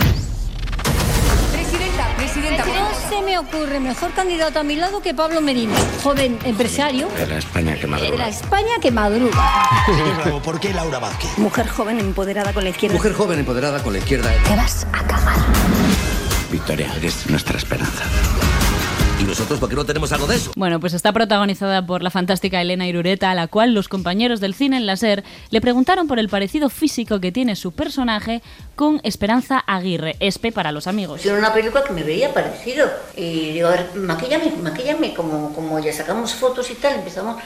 [3.22, 7.38] Se me ocurre mejor candidato a mi lado que Pablo Merino, joven empresario De la
[7.38, 8.28] España que de la madruga.
[8.28, 10.42] España que madruga.
[10.44, 11.38] ¿Por qué Laura Vázquez?
[11.38, 12.96] Mujer joven empoderada con la izquierda.
[12.96, 14.34] Mujer joven empoderada con la izquierda.
[14.44, 15.38] Te vas a cagar.
[16.50, 18.06] Victoria, eres nuestra esperanza.
[19.22, 20.52] ¿Y nosotros por qué no tenemos algo de eso?
[20.56, 24.56] Bueno, pues está protagonizada por la fantástica Elena Irureta, a la cual los compañeros del
[24.56, 28.42] cine en la SER le preguntaron por el parecido físico que tiene su personaje
[28.76, 31.24] con Esperanza Aguirre, Espe para los amigos.
[31.24, 32.90] Era una película que me veía parecido.
[33.16, 37.40] Y digo, a ver, maquillame, maquillame, como, como ya sacamos fotos y tal, empezamos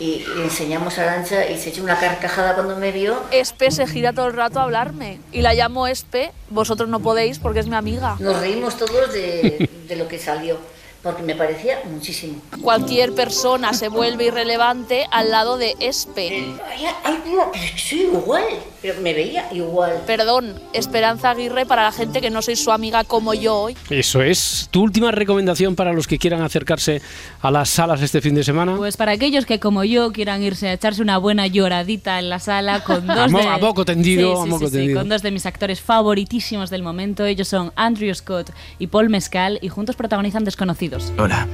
[0.00, 3.22] y le enseñamos a Arancha y se echó una carcajada cuando me vio.
[3.30, 7.38] Espe se gira todo el rato a hablarme y la llamo Espe, vosotros no podéis
[7.38, 8.16] porque es mi amiga.
[8.18, 10.58] Nos reímos todos de, de lo que salió,
[11.02, 12.34] porque me parecía muchísimo.
[12.62, 16.28] Cualquier persona se vuelve irrelevante al lado de Espe.
[16.68, 18.44] Ay, ay, pero sí, igual,
[18.82, 20.02] pero me veía igual.
[20.06, 23.76] Perdón, Esperanza Aguirre para la gente que no sois su amiga como yo hoy.
[23.88, 24.68] Eso es.
[24.70, 27.00] ¿Tu última recomendación para los que quieran acercarse
[27.40, 28.76] a las salas este fin de semana?
[28.76, 32.38] Pues para aquellos que como yo quieran irse a echarse una buena lloradita en la
[32.40, 33.42] sala con dos A de...
[33.48, 35.00] a moco tendido, Sí, a sí, moco sí, sí, tendido.
[35.00, 37.24] con dos de mis actores favoritísimos del momento.
[37.24, 40.89] Ellos son Andrew Scott y Paul Mescal y juntos protagonizan Desconocidos.
[41.16, 41.46] Hola.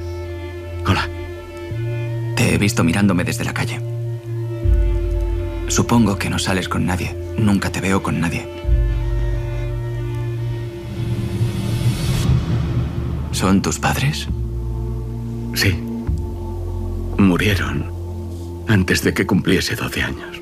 [0.87, 1.09] Hola.
[2.37, 3.81] Te he visto mirándome desde la calle.
[5.69, 7.15] Supongo que no sales con nadie.
[7.37, 8.49] Nunca te veo con nadie.
[13.33, 14.27] ¿Son tus padres?
[15.55, 15.73] Sí.
[17.19, 17.93] Murieron
[18.69, 20.41] antes de que cumpliese 12 años.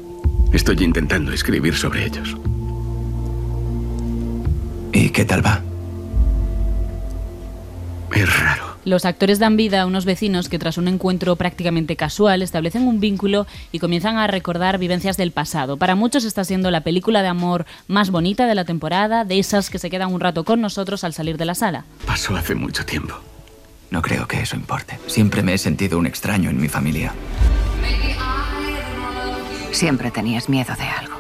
[0.52, 2.36] Estoy intentando escribir sobre ellos.
[4.92, 5.60] ¿Y qué tal va?
[8.14, 8.63] Es raro.
[8.84, 13.00] Los actores dan vida a unos vecinos que tras un encuentro prácticamente casual establecen un
[13.00, 15.78] vínculo y comienzan a recordar vivencias del pasado.
[15.78, 19.70] Para muchos está siendo la película de amor más bonita de la temporada, de esas
[19.70, 21.84] que se quedan un rato con nosotros al salir de la sala.
[22.06, 23.14] Pasó hace mucho tiempo.
[23.90, 24.98] No creo que eso importe.
[25.06, 27.14] Siempre me he sentido un extraño en mi familia.
[29.70, 31.14] Siempre tenías miedo de algo.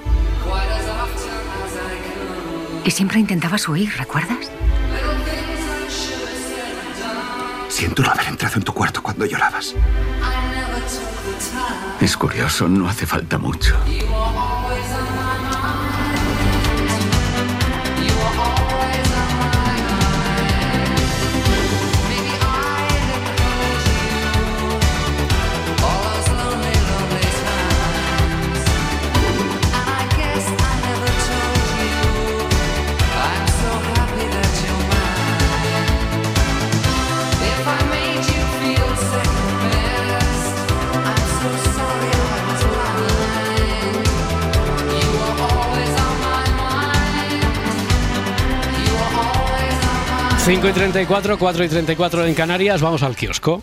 [2.84, 4.50] Y siempre intentabas huir, ¿recuerdas?
[7.74, 9.74] Siento no haber entrado en tu cuarto cuando llorabas.
[12.00, 13.76] Es curioso, no hace falta mucho.
[50.44, 53.62] 5 y 34, 4 y 34 en Canarias, vamos al kiosco.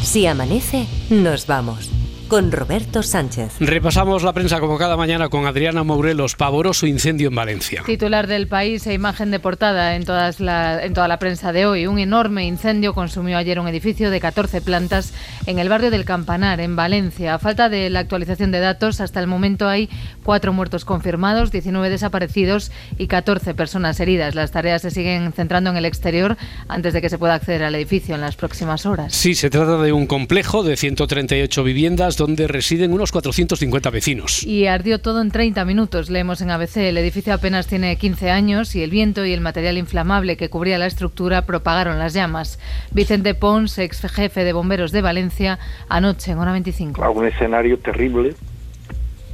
[0.00, 1.90] Si amanece, nos vamos.
[2.28, 3.52] Con Roberto Sánchez.
[3.60, 7.84] Repasamos la prensa como cada mañana con Adriana Mourelos, pavoroso incendio en Valencia.
[7.86, 11.66] Titular del país e imagen de portada en, todas la, en toda la prensa de
[11.66, 11.86] hoy.
[11.86, 15.14] Un enorme incendio consumió ayer un edificio de 14 plantas
[15.46, 17.34] en el barrio del Campanar, en Valencia.
[17.34, 19.88] A falta de la actualización de datos, hasta el momento hay
[20.24, 24.34] cuatro muertos confirmados, 19 desaparecidos y 14 personas heridas.
[24.34, 26.36] Las tareas se siguen centrando en el exterior
[26.66, 29.14] antes de que se pueda acceder al edificio en las próximas horas.
[29.14, 34.42] Sí, se trata de un complejo de 138 viviendas donde residen unos 450 vecinos.
[34.44, 36.76] Y ardió todo en 30 minutos, leemos en ABC.
[36.78, 40.78] El edificio apenas tiene 15 años y el viento y el material inflamable que cubría
[40.78, 42.58] la estructura propagaron las llamas.
[42.90, 47.02] Vicente Pons, ex jefe de bomberos de Valencia, anoche en hora 25.
[47.04, 48.34] A un escenario terrible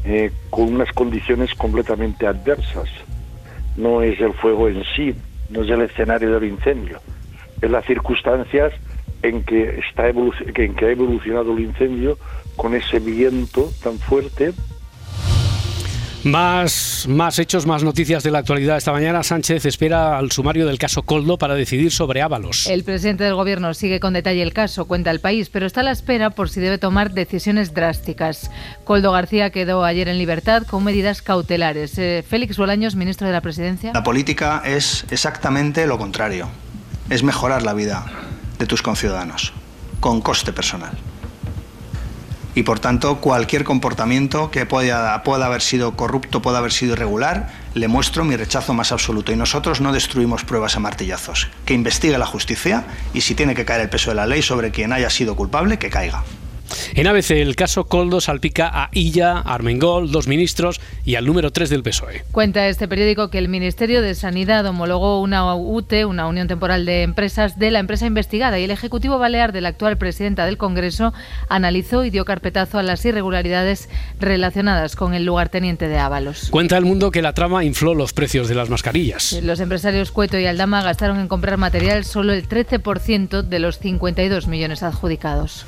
[0.05, 2.89] eh, con unas condiciones completamente adversas.
[3.77, 5.15] No es el fuego en sí,
[5.51, 7.01] no es el escenario del incendio,
[7.61, 8.73] es las circunstancias
[9.23, 12.19] en que, está evoluc- en que ha evolucionado el incendio
[12.57, 14.53] con ese viento tan fuerte
[16.25, 19.25] Más, más hechos, más noticias de la actualidad esta mañana.
[19.25, 22.69] Sánchez espera al sumario del caso Coldo para decidir sobre Ábalos.
[22.69, 25.83] El presidente del gobierno sigue con detalle el caso, cuenta el país, pero está a
[25.83, 28.53] la espera por si debe tomar decisiones drásticas.
[28.85, 31.99] Coldo García quedó ayer en libertad con medidas cautelares.
[31.99, 33.91] Eh, Félix Bolaños, ministro de la Presidencia.
[33.93, 36.49] La política es exactamente lo contrario.
[37.11, 38.07] Es mejorar la vida
[38.61, 39.53] de tus conciudadanos,
[39.99, 40.97] con coste personal.
[42.55, 47.89] Y por tanto, cualquier comportamiento que pueda, haber sido corrupto, pueda haber sido irregular, le
[47.89, 49.33] muestro mi rechazo más absoluto.
[49.33, 51.49] Y nosotros no destruimos pruebas a martillazos.
[51.65, 52.85] Que investigue la justicia
[53.15, 55.79] y si tiene que caer el peso de la ley sobre quien haya sido culpable,
[55.79, 56.23] que caiga.
[56.95, 61.71] En ABC, el caso Coldo salpica a Illa, Armengol, dos ministros y al número 3
[61.71, 62.25] del PSOE.
[62.33, 67.03] Cuenta este periódico que el Ministerio de Sanidad homologó una UTE, una Unión Temporal de
[67.03, 71.13] Empresas, de la empresa investigada y el Ejecutivo Balear de la actual presidenta del Congreso
[71.49, 76.49] analizó y dio carpetazo a las irregularidades relacionadas con el lugarteniente de Ábalos.
[76.51, 79.39] Cuenta el mundo que la trama infló los precios de las mascarillas.
[79.43, 84.47] Los empresarios Cueto y Aldama gastaron en comprar material solo el 13% de los 52
[84.47, 85.67] millones adjudicados.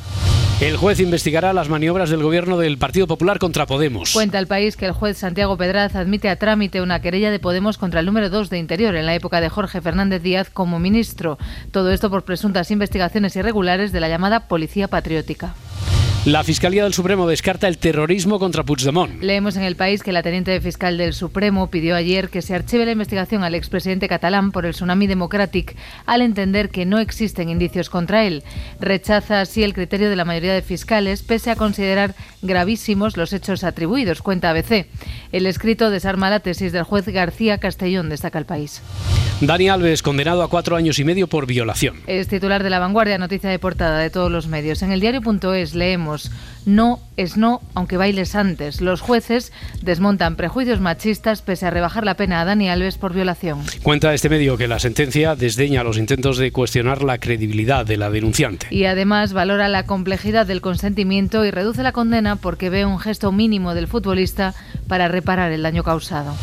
[0.61, 4.13] El juez investigará las maniobras del gobierno del Partido Popular contra Podemos.
[4.13, 7.77] Cuenta el país que el juez Santiago Pedraz admite a trámite una querella de Podemos
[7.77, 11.39] contra el número 2 de Interior en la época de Jorge Fernández Díaz como ministro.
[11.73, 15.55] Todo esto por presuntas investigaciones irregulares de la llamada Policía Patriótica.
[16.27, 19.23] La Fiscalía del Supremo descarta el terrorismo contra Puigdemont.
[19.23, 22.87] Leemos en el país que la teniente fiscal del Supremo pidió ayer que se archive
[22.87, 27.91] la investigación al expresidente catalán por el tsunami democratic al entender que no existen indicios
[27.91, 28.43] contra él.
[28.81, 33.65] Rechaza así el criterio de la mayoría de fiscales pese a considerar gravísimos los hechos
[33.65, 34.87] atribuidos, cuenta ABC.
[35.33, 38.83] El escrito desarma la tesis del juez García Castellón, destaca el país.
[39.41, 41.97] Dani Alves, condenado a cuatro años y medio por violación.
[42.07, 44.83] Es titular de La Vanguardia, noticia de portada de todos los medios.
[44.83, 46.31] En el diario.es leemos,
[46.67, 48.81] no es no, aunque bailes antes.
[48.81, 53.61] Los jueces desmontan prejuicios machistas pese a rebajar la pena a Dani Alves por violación.
[53.83, 58.11] Cuenta este medio que la sentencia desdeña los intentos de cuestionar la credibilidad de la
[58.11, 58.67] denunciante.
[58.71, 63.33] Y además valora la complejidad del consentimiento y reduce la condena porque ve un gesto
[63.33, 64.55] mínimo del futbolista
[64.89, 66.35] para reparar el daño causado.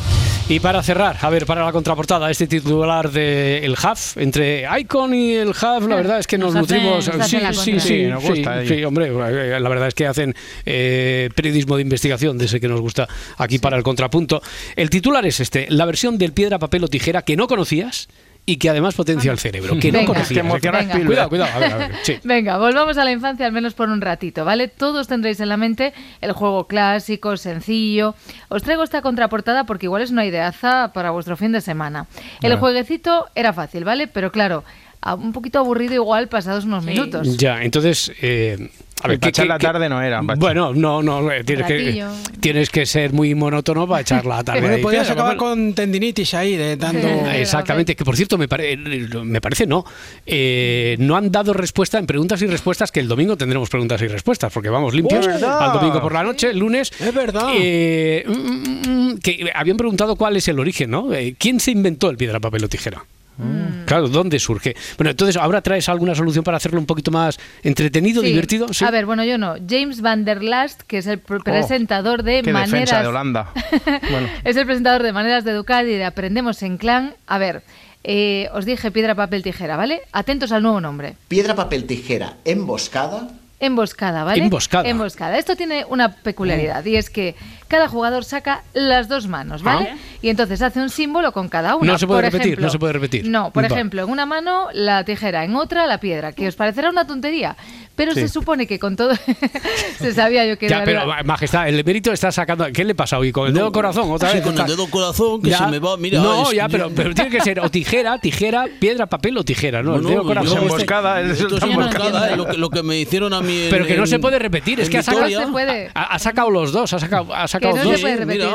[0.50, 5.14] Y para cerrar, a ver, para la contraportada, este titular de El HAF, entre Icon
[5.14, 7.08] y el HAF, la verdad es que nos, Nos hace- nutrimos.
[7.18, 9.12] nos sí, sí, sí, Sí, nos gusta sí, sí, hombre,
[9.60, 13.60] la verdad es que hacen eh, periodismo de investigación, de ese que nos gusta aquí
[13.60, 14.42] para el contrapunto.
[14.76, 18.10] El titular es este: la versión del piedra, papel o tijera que no conocías
[18.46, 19.78] y que además potencia el cerebro.
[19.80, 20.14] Que no Venga.
[20.40, 20.94] emociona Venga.
[20.94, 21.06] Spielberg.
[21.06, 21.52] Cuidado, cuidado.
[21.56, 22.18] A ver, a ver, sí.
[22.24, 24.68] Venga, volvamos a la infancia al menos por un ratito, ¿vale?
[24.68, 28.16] Todos tendréis en la mente el juego clásico, sencillo.
[28.50, 32.08] Os traigo esta contraportada porque igual es una ideaza para vuestro fin de semana.
[32.42, 34.08] El jueguecito era fácil, ¿vale?
[34.08, 34.64] Pero claro,
[35.02, 37.38] a- un poquito aburrido igual pasados unos minutos.
[37.38, 38.12] Ya, entonces.
[38.22, 38.70] eh,
[39.04, 40.22] a ver, para ¿qué- echar la tarde no era.
[40.22, 42.04] Bueno, no, no, eh, tienes que,
[42.40, 44.62] tienes que ser muy monótono para echar la tarde.
[44.62, 47.08] Bueno, podías acabar con tendinitis ahí, de dando...
[47.32, 49.84] Exactamente, que por cierto, me, pare- me parece no.
[50.26, 54.08] Eh, no han dado respuesta en preguntas y respuestas, que el domingo tendremos preguntas y
[54.08, 56.92] respuestas, porque vamos limpios ¡Oh, al domingo por la noche, el lunes.
[57.00, 57.50] Es verdad.
[57.58, 61.14] eh, mm, mm, mm, que habían preguntado cuál es el origen, ¿no?
[61.14, 63.04] Eh, ¿Quién se inventó el piedra, papel o tijera?
[63.42, 63.86] Mm.
[63.86, 64.76] Claro, ¿dónde surge?
[64.98, 68.28] Bueno, entonces, ¿ahora traes alguna solución para hacerlo un poquito más entretenido, Sí.
[68.30, 68.74] divertido?
[68.74, 68.86] Sí.
[68.86, 69.56] A ver, bueno, yo no.
[69.68, 72.72] James van der Last, que es el pr- presentador de Oh, Qué Maneras...
[72.72, 73.52] defensa de Holanda.
[74.12, 74.28] Bueno.
[74.44, 77.14] Es el presentador de Maneras de Educar y de Aprendemos en Clan.
[77.28, 77.64] A ver,
[78.04, 80.02] eh, os dije piedra, papel, tijera, ¿vale?
[80.12, 81.16] Atentos al nuevo nombre.
[81.28, 83.30] Piedra, papel, tijera, emboscada.
[83.60, 84.44] Emboscada, ¿vale?
[84.44, 84.90] Emboscada.
[84.90, 85.38] Emboscada.
[85.38, 87.36] Esto tiene una peculiaridad y es que
[87.72, 89.90] cada jugador saca las dos manos, ¿vale?
[89.94, 89.98] Ah.
[90.22, 91.94] Y entonces hace un símbolo con cada una.
[91.94, 93.28] No se puede Por repetir, ejemplo- no se puede repetir.
[93.28, 93.68] No, por Va.
[93.68, 97.56] ejemplo, en una mano la tijera, en otra la piedra, que os parecerá una tontería,
[97.96, 98.20] pero Sí.
[98.22, 99.14] se supone que con todo
[99.98, 101.26] se sabía yo que Ya, era pero verdad.
[101.26, 102.66] Majestad, el emérito está sacando.
[102.74, 103.32] ¿Qué le pasa hoy?
[103.32, 104.12] ¿Con el dedo corazón?
[104.12, 104.46] ¿Otra sí, vez?
[104.46, 107.30] con el dedo corazón, que se me va, mira, No, es- ya, pero, pero tiene
[107.32, 109.96] que ser o tijera, tijera, piedra, papel o tijera, ¿no?
[109.96, 110.68] el dedo corazón.
[110.68, 113.70] yo- este- Esto es emboscada, eh, lo, que, lo que me hicieron a mí en-
[113.70, 115.40] Pero que no en- se puede repetir, es que ha sacado, Vitoria.
[115.40, 115.92] No se puede.
[115.94, 117.96] ha, ha sacado los dos, ha sacado, ha sacado Que no dos.
[117.96, 118.48] se puede repetir.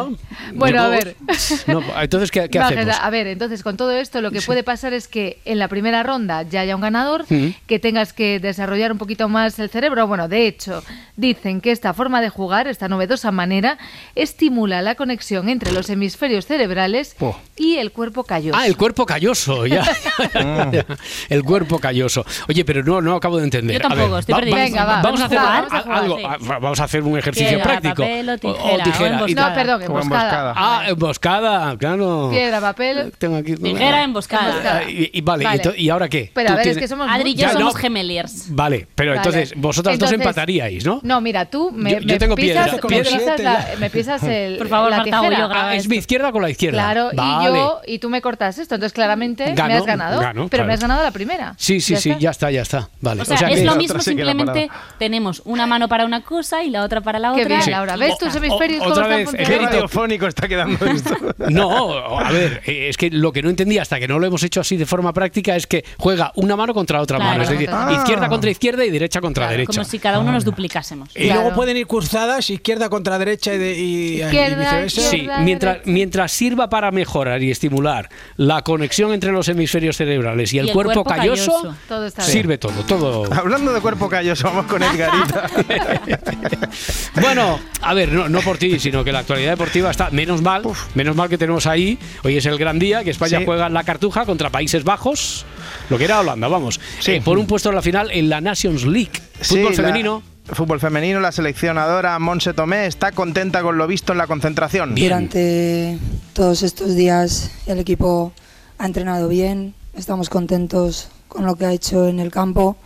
[0.55, 1.17] Bueno, a ver.
[1.67, 2.97] No, entonces, ¿qué, qué hacemos?
[3.01, 6.03] A ver, entonces con todo esto lo que puede pasar es que en la primera
[6.03, 7.51] ronda ya haya un ganador, Mm.
[7.67, 10.07] que tengas que desarrollar un poquito más el cerebro.
[10.07, 10.83] Bueno, de hecho,
[11.17, 13.79] dicen que esta forma de jugar, esta novedosa manera,
[14.15, 17.37] estimula la conexión entre los hemisferios cerebrales Oh.
[17.57, 18.59] y el cuerpo calloso.
[18.59, 19.85] Ah, el cuerpo calloso, ya.
[21.29, 22.25] El cuerpo calloso.
[22.49, 23.75] Oye, pero no, no acabo de entender.
[23.77, 24.65] Yo tampoco, a ver, estoy perdidísima.
[24.65, 26.25] Venga, va, Vamos a hacer va, a- jugar, algo, sí.
[26.61, 27.95] vamos a hacer un ejercicio Piedra, práctico.
[28.03, 30.53] papel o tijera, o No, perdón, Como emboscada.
[30.57, 32.29] Ah, emboscada, claro.
[32.31, 33.13] Piedra, papel.
[33.19, 33.55] Tengo aquí.
[33.57, 34.49] Tijera emboscada.
[34.49, 34.79] Emboscada.
[34.85, 35.63] Ah, Y, y vale, Vale.
[35.77, 36.31] y ahora qué?
[36.35, 37.81] Pero a es que somos Adri y yo Ya, somos no.
[37.81, 38.47] gemeliers.
[38.49, 39.19] Vale, pero Vale.
[39.19, 41.01] entonces vosotras dos empataríais, ¿no?
[41.03, 42.81] No, mira, tú me, Yo- yo me tengo pisas, piedra.
[42.83, 43.19] me Piedra.
[43.19, 45.49] pisas, la- me pisas el, Por favor, la Marta tijera.
[45.53, 46.79] Ah, es mi izquierda con la izquierda.
[46.79, 47.51] Claro, Vale.
[47.51, 50.67] y yo y tú me cortas esto, entonces claramente me has ganado, gano, pero claro.
[50.67, 51.55] me has ganado la primera.
[51.57, 52.89] Sí, sí, sí, ya está, ya está.
[53.01, 53.23] Vale.
[53.23, 57.01] O sea, es lo mismo, simplemente tenemos una mano para una cosa y la otra
[57.01, 57.49] para la Qué otra.
[57.49, 57.71] bien, Sí.
[57.71, 57.97] Laura.
[57.97, 61.15] ¿Ves tus hemisferios otra vez, Qué radiofónico está quedando esto.
[61.51, 64.43] No, a ver, eh, es que lo que no entendí hasta que no lo hemos
[64.43, 67.31] hecho así de forma práctica es que juega una mano contra otra Claro.
[67.33, 67.43] mano.
[67.45, 67.93] Es decir, Ah.
[67.93, 69.73] izquierda contra izquierda y derecha contra Claro, derecha.
[69.81, 71.09] como si cada uno nos duplicásemos.
[71.15, 71.41] Y Claro.
[71.43, 75.01] luego pueden ir cruzadas, izquierda contra derecha y, de- y- viceversa.
[75.03, 80.59] Sí, mientras, mientras sirva para mejorar y estimular la conexión entre los hemisferios cerebrales y
[80.59, 81.77] el, Y el cuerpo, cuerpo calloso, calloso.
[81.89, 83.33] Todo está sirve todo, todo.
[83.33, 85.47] Hablando de cuerpo calloso, vamos con Edgarita.
[87.21, 90.63] Bueno, a ver, no, no por ti, sino que la actualidad deportiva está menos mal,
[90.95, 91.99] menos mal que tenemos ahí.
[92.25, 93.45] Hoy es el gran día que España Sí.
[93.45, 95.45] juega en la Cartuja contra Países Bajos,
[95.91, 98.85] lo que era Holanda, vamos, eh, por un puesto en la final en la Nations
[98.85, 100.23] League, fútbol Sí, la- femenino.
[100.53, 104.95] Fútbol femenino, la seleccionadora Monse Tomé está contenta con lo visto en la concentración.
[104.95, 105.99] Durante
[106.35, 108.33] todos estos días el equipo
[108.79, 112.77] ha entrenado bien, estamos contentos con lo que ha hecho en el campo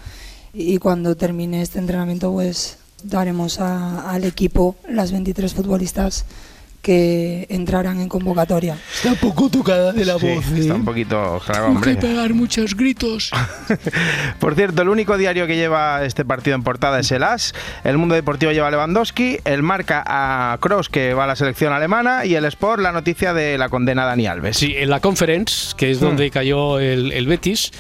[0.54, 2.78] y cuando termine este entrenamiento pues
[3.08, 6.24] daremos a- al equipo las 23 futbolistas
[6.82, 8.78] que entrarán en convocatoria.
[8.94, 10.46] Está un poco tocada de la Sí, voz.
[10.52, 10.76] está ¿eh?
[10.76, 11.94] un poquito claro, hombre.
[11.96, 13.30] pegar muchos gritos.
[14.38, 17.54] Por cierto, el único diario que lleva este partido en portada es el AS.
[17.84, 21.72] El Mundo Deportivo lleva a Lewandowski, el Marca a Cross que va a la selección
[21.72, 24.56] alemana y el Sport la noticia de la condena a Dani Alves.
[24.56, 27.70] Sí, en la Conference, que es donde cayó el, el Betis,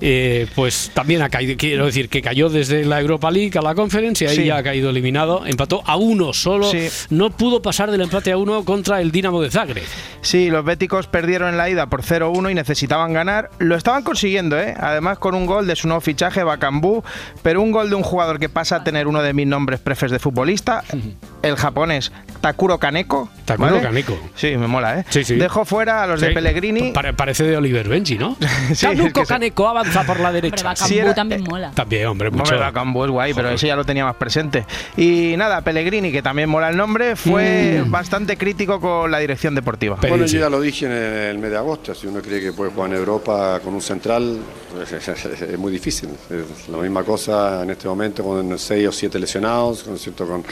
[0.00, 3.74] eh, pues también ha caído, quiero decir, que cayó desde la Europa League a la
[3.74, 4.44] Conference y ahí Sí.
[4.46, 5.44] ya ha caído eliminado.
[5.46, 6.88] Empató a uno solo, Sí.
[7.10, 9.84] no pudo pasar del empate a uno contra el Dinamo de Zagreb.
[10.20, 13.50] Sí, los béticos perdieron en la ida por 0-1 y necesitaban ganar.
[13.58, 14.74] Lo estaban consiguiendo, ¿eh?
[14.78, 17.02] Además con un gol de su nuevo fichaje, Bakambu,
[17.42, 20.10] pero un gol de un jugador que pasa a tener uno de mis nombres prefes
[20.10, 20.84] de futbolista,
[21.42, 23.28] el japonés Takuro Kaneko.
[23.44, 23.82] Takuro ¿vale?
[23.82, 24.18] Kaneko.
[24.34, 25.04] Sí, me mola, ¿eh?
[25.08, 25.34] Sí, sí.
[25.36, 26.92] Dejó fuera a los de Pellegrini.
[26.92, 28.36] pare- parece de Oliver Benji, ¿no?
[28.74, 30.64] Sí, Tanuco es que se- Kaneko avanza por la derecha.
[30.64, 31.72] Bacambú Sí, era- también mola.
[31.72, 32.42] También, hombre, mucho.
[32.44, 34.64] Hombre, Bakambu es guay, pero ese ya lo tenía más presente.
[34.96, 37.90] Y nada, Pellegrini, que también mola el nombre, fue Mm.
[37.90, 39.98] bastante crítico con la dirección deportiva.
[40.00, 42.52] Bueno, yo ya lo dije en el, el mes de agosto, si uno cree que
[42.52, 44.38] puede jugar en Europa con un central,
[44.80, 46.10] es, muy difícil.
[46.30, 50.44] Es la misma cosa en este momento con seis o siete lesionados, con, cierto, con,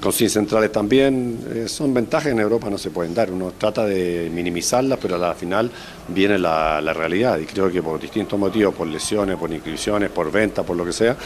[0.00, 1.38] con sin centrales también.
[1.54, 3.30] Eh, son ventajas que en Europa no se pueden dar.
[3.30, 5.70] Uno trata de minimizarlas, pero a la final
[6.08, 7.38] viene la, la realidad.
[7.38, 10.92] Y creo que por distintos motivos, por lesiones, por inscripciones, por venta, por lo que
[10.92, 11.16] sea,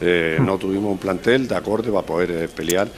[0.00, 2.88] eh, no tuvimos un plantel de acorde para poder eh, pelear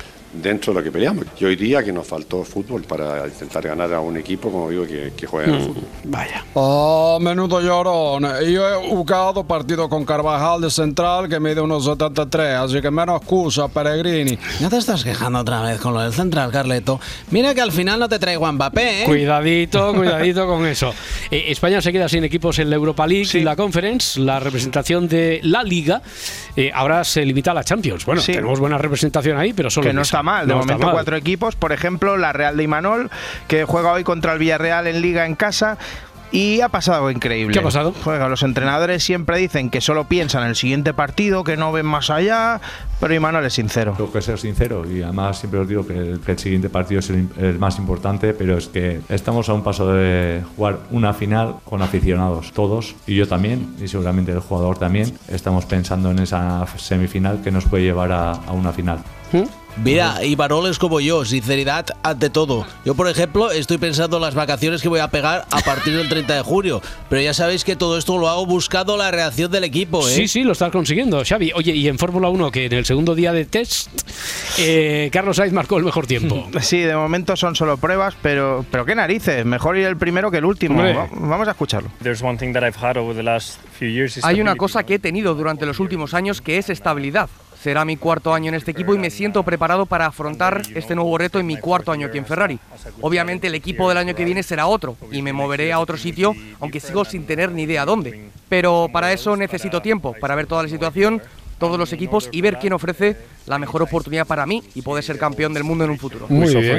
[0.42, 1.24] dentro de lo que peleamos.
[1.40, 4.86] Y hoy día que nos faltó fútbol para intentar ganar a un equipo, como digo,
[4.86, 5.82] que, que juegue al fútbol.
[6.04, 6.44] Vaya.
[6.54, 8.22] Oh, menudo llorón.
[8.50, 13.20] Yo he jugado partido con Carvajal de central que mide unos 73, así que menos
[13.20, 14.38] excusa, Peregrini.
[14.60, 17.00] Ya te estás quejando otra vez con lo del central, Carleto.
[17.30, 19.04] Mira que al final no te traigo a Mbappé, ¿eh?
[19.04, 20.94] Cuidadito, cuidadito con eso.
[21.30, 24.18] Eh, España se queda sin equipos en la Europa League y la Conference.
[24.20, 26.02] La representación de la Liga
[26.56, 28.04] eh, ahora se limita a la Champions.
[28.04, 28.32] Bueno, Sí.
[28.32, 30.92] tenemos buena representación ahí, pero solo que no está mal, de No momento mal.
[30.92, 33.10] cuatro equipos, por ejemplo la Real de Imanol,
[33.48, 35.78] que juega hoy contra el Villarreal en Liga en casa.
[36.32, 37.52] Y ha pasado algo increíble.
[37.52, 37.94] ¿Qué ha pasado?
[38.02, 41.86] Juega, los entrenadores siempre dicen que solo piensan en el siguiente partido, que no ven
[41.86, 42.60] más allá,
[42.98, 43.94] pero Imanol es sincero.
[43.96, 46.98] Tengo que ser sincero y además siempre os digo que el, que el siguiente partido
[46.98, 51.14] es el, el más importante, pero es que estamos a un paso de jugar una
[51.14, 56.18] final con aficionados, todos, y yo también, y seguramente el jugador también, estamos pensando en
[56.18, 58.98] esa semifinal que nos puede llevar a, a una final.
[59.84, 62.66] Mira, Ibarol es como yo, sinceridad ante todo.
[62.86, 66.08] Yo, por ejemplo, estoy pensando en las vacaciones que voy a pegar a partir del
[66.08, 69.64] 30 de julio, pero ya sabéis que todo esto lo hago buscando la reacción del
[69.64, 70.12] equipo, ¿eh?
[70.12, 71.52] Sí, sí, lo estás consiguiendo, Xavi.
[71.54, 73.90] Oye, y en Fórmula 1, que en el segundo día de test,
[74.58, 76.48] eh, Carlos Sainz marcó el mejor tiempo.
[76.62, 80.38] Sí, de momento son solo pruebas, pero, pero qué narices, mejor ir el primero que
[80.38, 80.82] el último.
[80.96, 81.90] Va- Vamos a escucharlo.
[84.24, 87.28] Hay una cosa que he tenido durante los últimos años que es estabilidad.
[87.66, 91.18] Será mi cuarto año en este equipo y me siento preparado para afrontar este nuevo
[91.18, 92.60] reto en mi cuarto año aquí en Ferrari.
[93.00, 96.32] Obviamente el equipo del año que viene será otro y me moveré a otro sitio,
[96.60, 98.30] aunque sigo sin tener ni idea dónde.
[98.48, 101.20] Pero para eso necesito tiempo, para ver toda la situación,
[101.58, 103.16] todos los equipos y ver quién ofrece
[103.46, 106.26] la mejor oportunidad para mí y poder ser campeón del mundo en un futuro.
[106.28, 106.76] Muy bien.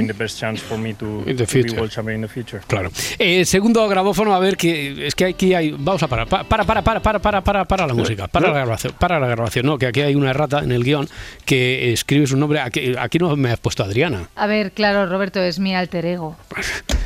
[2.68, 2.90] Claro.
[3.20, 5.76] Eh, segundo grabófono, a ver que es que aquí hay.
[5.78, 6.28] Vamos a parar.
[6.28, 8.28] Pa- Para, para, para, para, para, para, para la música.
[8.28, 8.94] Para la grabación.
[9.00, 9.66] Para la grabación.
[9.66, 11.08] No, que aquí hay una errata en el guion
[11.46, 12.60] que escribe su nombre.
[12.60, 14.30] Aquí, aquí no me has puesto Adriana.
[14.36, 16.36] A ver, claro, Roberto, es mi alter ego.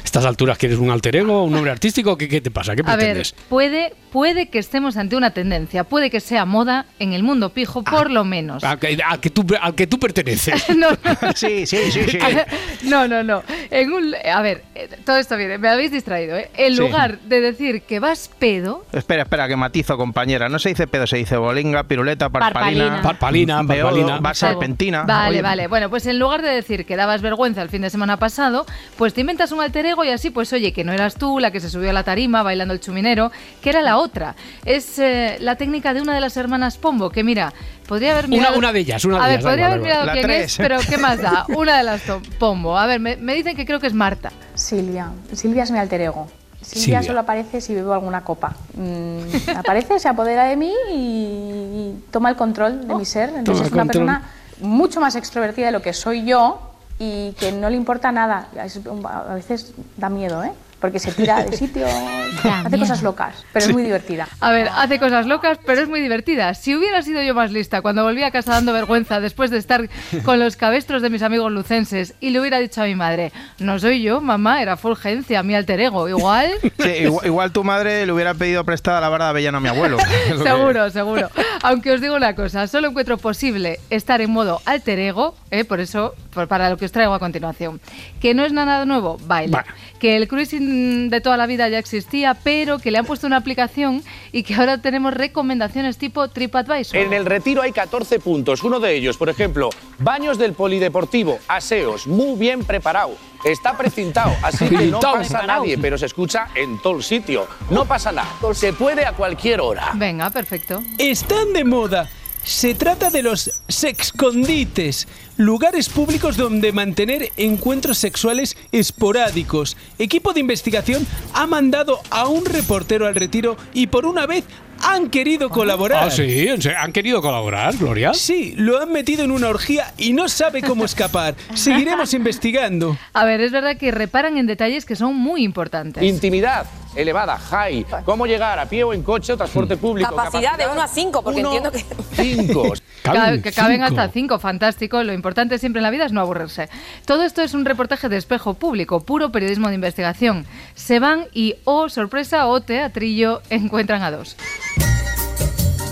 [0.03, 2.17] Estas alturas, ¿quieres un alter ego, un nombre artístico?
[2.17, 2.75] ¿Qué, qué te pasa?
[2.75, 3.33] ¿Qué A ver, pretendes?
[3.47, 7.81] puede, puede que estemos ante una tendencia, puede que sea moda en el mundo pijo,
[7.83, 8.61] por lo menos.
[8.65, 10.63] A que, a que tú, al que tú perteneces.
[10.75, 10.87] No,
[11.35, 12.19] sí, sí, sí, sí.
[12.83, 13.43] No, no, no.
[13.69, 16.49] En un, a ver, eh, todo esto viene, me habéis distraído, ¿eh?
[16.55, 16.81] En Sí.
[16.81, 20.49] lugar de decir que vas pedo, Espera, espera, que matizo, compañera.
[20.49, 23.01] No se dice pedo, se dice bolinga, piruleta, parpalina.
[23.01, 24.19] Parpalina, parpalina.
[24.19, 25.03] va serpentina.
[25.03, 25.67] Vale, Oye, vale.
[25.67, 28.65] Bueno, pues en lugar de decir que dabas vergüenza el fin de semana pasado,
[28.97, 31.51] pues te inventas un alter ego y así, pues oye, que no eras tú la
[31.51, 33.31] que se subió a la tarima bailando el chuminero,
[33.61, 34.35] que era la otra.
[34.65, 37.53] Es eh, la técnica de una de las hermanas Pombo, que mira,
[37.91, 38.57] podría haber Una- mirado...
[38.57, 40.05] una de ellas, una de a ver, ellas, podría haber mirado.
[40.05, 40.45] La quién tres.
[40.53, 41.45] es, pero ¿qué más da?
[41.49, 42.01] Una de las
[42.39, 42.77] Pombo.
[42.77, 44.31] A ver, me, me dicen que creo que es Marta.
[44.55, 45.09] Silvia.
[45.33, 46.29] Silvia es mi alter ego.
[46.61, 47.03] Silvia, Silvia.
[47.03, 48.55] solo aparece si bebo alguna copa.
[48.75, 53.33] Mm, aparece, se apodera de mí y, y toma el control de mi ser.
[53.35, 54.05] Entonces es una control.
[54.05, 54.29] persona
[54.61, 56.61] mucho más extrovertida de lo que soy yo
[56.97, 58.47] y que no le importa nada.
[58.63, 60.53] Es- a veces da miedo, ¿eh?
[60.81, 61.85] Porque se tira de sitio,
[62.65, 64.27] hace cosas locas, pero es muy divertida.
[64.39, 66.55] A ver, hace cosas locas, pero es muy divertida.
[66.55, 69.87] Si hubiera sido yo más lista cuando volví a casa dando vergüenza después de estar
[70.25, 73.77] con los cabestros de mis amigos lucenses y le hubiera dicho a mi madre, no
[73.77, 76.09] soy yo, mamá, era Fulgencia, mi alter ego.
[76.09, 79.61] Igual, Sí, igual, igual tu madre le hubiera pedido prestada la barra de avellana a
[79.61, 79.97] mi abuelo.
[80.43, 81.29] seguro, seguro.
[81.61, 85.63] Aunque os digo una cosa, solo encuentro posible estar en modo alter ego, ¿eh?
[85.63, 87.79] por eso, para lo que os traigo a continuación.
[88.19, 89.57] Que no es nada nuevo, baile.
[89.99, 93.37] Que el cruising de toda la vida ya existía, pero que le han puesto una
[93.37, 96.97] aplicación y que ahora tenemos recomendaciones tipo TripAdvisor.
[96.97, 98.63] En el retiro hay 14 puntos.
[98.63, 99.69] Uno de ellos, por ejemplo,
[99.99, 103.11] baños del polideportivo, aseos, muy bien preparado.
[103.43, 107.47] Está precintado, así que no pasa nadie, pero se escucha en todo el sitio.
[107.71, 109.91] No pasa nada, se puede a cualquier hora.
[109.95, 110.83] Venga, perfecto.
[110.97, 112.07] Están de moda.
[112.43, 115.07] Se trata de los sexcondites,
[115.41, 119.75] lugares públicos donde mantener encuentros sexuales esporádicos.
[119.97, 124.43] Equipo de investigación ha mandado a un reportero al retiro y por una vez
[124.83, 126.05] han querido colaborar.
[126.05, 126.47] Ah, sí.
[126.77, 128.13] ¿han querido colaborar, Gloria?
[128.13, 131.35] Sí, lo han metido en una orgía y no sabe cómo escapar.
[131.55, 132.97] Seguiremos investigando.
[133.13, 136.03] A ver, es verdad que reparan en detalles que son muy importantes.
[136.03, 136.65] Intimidad
[136.95, 137.85] elevada, high.
[138.05, 140.13] ¿Cómo llegar a pie o en coche o transporte público?
[140.15, 141.85] Capacidad de 1 a 5, porque entiendo que...
[142.15, 142.73] 5.
[143.01, 145.01] Ca- que caben hasta cinco, fantástico.
[145.03, 146.69] Lo importante siempre en la vida es no aburrirse.
[147.05, 150.45] Todo esto es un reportaje de espejo público, puro periodismo de investigación.
[150.75, 154.35] Se van y, oh sorpresa, o teatrillo, encuentran a dos.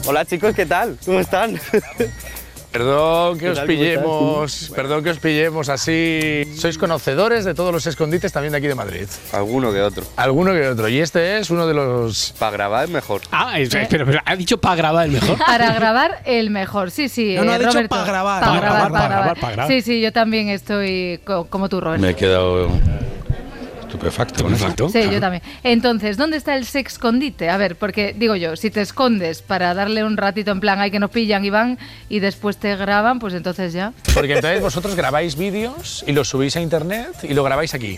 [0.05, 0.97] Hola chicos, ¿qué tal?
[1.05, 1.59] ¿Cómo están?
[2.71, 6.43] Perdón que ¿Qué os pillemos, perdón que os pillemos así.
[6.55, 9.07] Sois conocedores de todos los escondites también de aquí de Madrid.
[9.33, 10.03] Alguno que otro.
[10.17, 10.87] Alguno que otro.
[10.87, 12.35] Y este es uno de los.
[12.37, 13.21] Para grabar es mejor.
[13.31, 15.37] Ah, es- espera, espera, ¿ha dicho para grabar el mejor?
[15.39, 17.33] Para grabar el mejor, sí, sí.
[17.35, 17.89] No, no, eh, ha dicho Roberto.
[17.95, 18.39] pa' grabar.
[18.43, 19.23] Pa' Pa' grabar, grabar, pa' pa' grabar.
[19.23, 19.67] grabar, pa' grabar.
[19.73, 22.01] Sí, sí, yo también estoy co- como tú, Roberto.
[22.05, 22.69] Me he quedado
[23.89, 24.47] estupefacto.
[24.49, 24.89] eso.
[24.89, 25.41] Sí, yo también.
[25.63, 27.49] Entonces, ¿dónde está el sex escondite?
[27.49, 30.91] A ver, porque digo yo, si te escondes para darle un ratito en plan, hay
[30.91, 31.77] que nos pillan y van,
[32.09, 33.93] y después te graban, pues entonces ya.
[34.13, 37.97] Porque entonces vosotros grabáis vídeos y los subís a internet y lo grabáis aquí.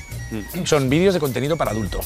[0.66, 2.00] Son vídeos de contenido para adulto.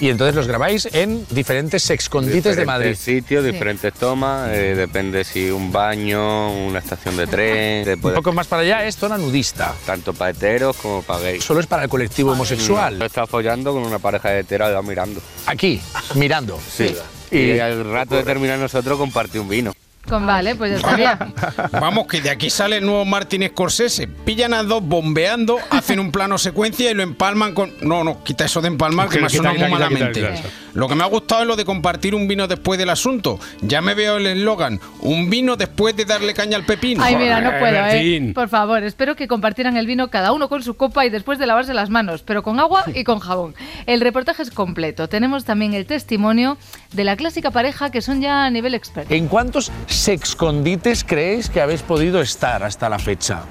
[0.00, 2.94] Y entonces los grabáis en diferentes escondites de Madrid.
[2.94, 3.50] sitios, Sí.
[3.52, 7.88] diferentes tomas, eh, depende si un baño, una estación de tren.
[8.02, 9.74] Un poco más para allá es zona nudista.
[9.86, 11.44] Tanto para heteros como para gays.
[11.44, 12.91] Solo es para el colectivo homosexual.
[12.98, 15.20] Yo estaba follando con una pareja de heteros mirando.
[15.46, 15.80] Aquí,
[16.14, 16.58] mirando.
[16.70, 16.94] Sí.
[17.30, 19.72] Y al rato de terminar nosotros compartí un vino.
[20.08, 21.18] Con vale, pues ya estaría.
[21.72, 24.08] Vamos, que de aquí sale el nuevo Martin Scorsese.
[24.08, 27.72] Pillan a dos bombeando, hacen un plano secuencia y lo empalman con.
[27.82, 30.42] No, no, quita eso de empalmar que me quita, muy malamente.
[30.74, 33.38] Lo que me ha gustado es lo de compartir un vino después del asunto.
[33.60, 37.02] Ya me veo el eslogan: un vino después de darle caña al pepino.
[37.02, 38.32] Ay, mira, no puedo, ¿eh?
[38.34, 41.46] Por favor, espero que compartieran el vino cada uno con su copa y después de
[41.46, 43.54] lavarse las manos, pero con agua y con jabón.
[43.86, 45.08] El reportaje es completo.
[45.08, 46.58] Tenemos también el testimonio
[46.92, 49.14] de la clásica pareja que son ya a nivel experto.
[49.14, 53.42] ¿En cuántos sexcondites creéis que habéis podido estar hasta la fecha?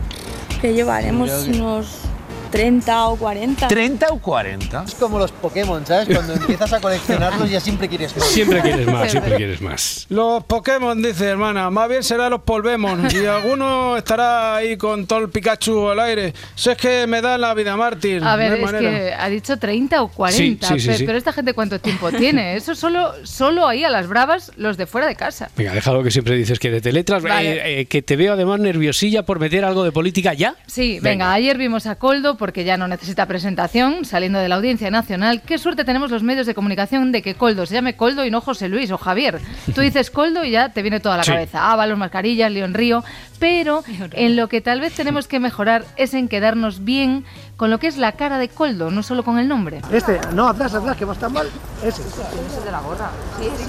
[0.62, 2.11] Que llevaremos unos
[2.52, 3.68] 30 o 40.
[3.70, 4.84] ¿30 o 40?
[4.86, 6.08] Es como los Pokémon, ¿sabes?
[6.14, 8.28] Cuando empiezas a coleccionarlos ya siempre quieres más.
[8.28, 10.06] Siempre quieres más, siempre quieres más.
[10.10, 13.08] Los Pokémon, dice hermana, más bien será los Polvemon.
[13.12, 16.34] Y alguno estará ahí con todo el Pikachu al aire.
[16.56, 18.24] Si es que me da la vida mártir.
[18.24, 18.89] A ver, no es manera.
[18.91, 21.06] que ha dicho 30 o 40, Sí, sí, sí, pe- sí.
[21.06, 22.56] pero esta gente cuánto tiempo tiene.
[22.56, 25.49] Eso solo, solo ahí a las bravas los de fuera de casa.
[25.56, 27.82] Venga, deja lo que siempre dices, que de letras, Vale.
[27.82, 30.56] eh, que te veo además nerviosilla por meter algo de política ya.
[30.68, 31.32] Sí, venga.
[31.32, 35.44] ayer vimos a Coldo porque ya no necesita presentación, saliendo de la Audiencia Nacional.
[35.44, 38.42] Qué suerte tenemos los medios de comunicación de que Coldo se llame Coldo y no
[38.42, 39.39] José Luis o Javier.
[39.76, 41.32] Tú dices Coldo y ya te viene toda la Sí.
[41.32, 41.72] cabeza.
[41.72, 43.04] Ábalos, mascarillas, León Río.
[43.38, 43.84] Pero
[44.14, 47.26] en lo que tal vez tenemos que mejorar es en quedarnos bien
[47.62, 49.82] con lo que es la cara de Coldo, no solo con el nombre.
[49.91, 51.47] Este, no, atrás, atrás, que va a estar mal.
[51.84, 52.01] Ese.
[52.01, 53.12] de la gorra.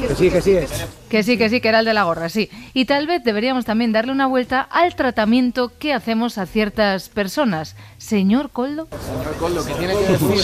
[0.09, 0.71] Que sí, que sí es.
[1.11, 2.49] Que sí, que sí, que era el de la gorra, sí.
[2.73, 7.77] Y tal vez deberíamos también darle una vuelta al tratamiento que hacemos a ciertas personas.
[7.99, 8.89] Señor Coldo.
[8.99, 10.41] Señor Coldo, que tiene que decir.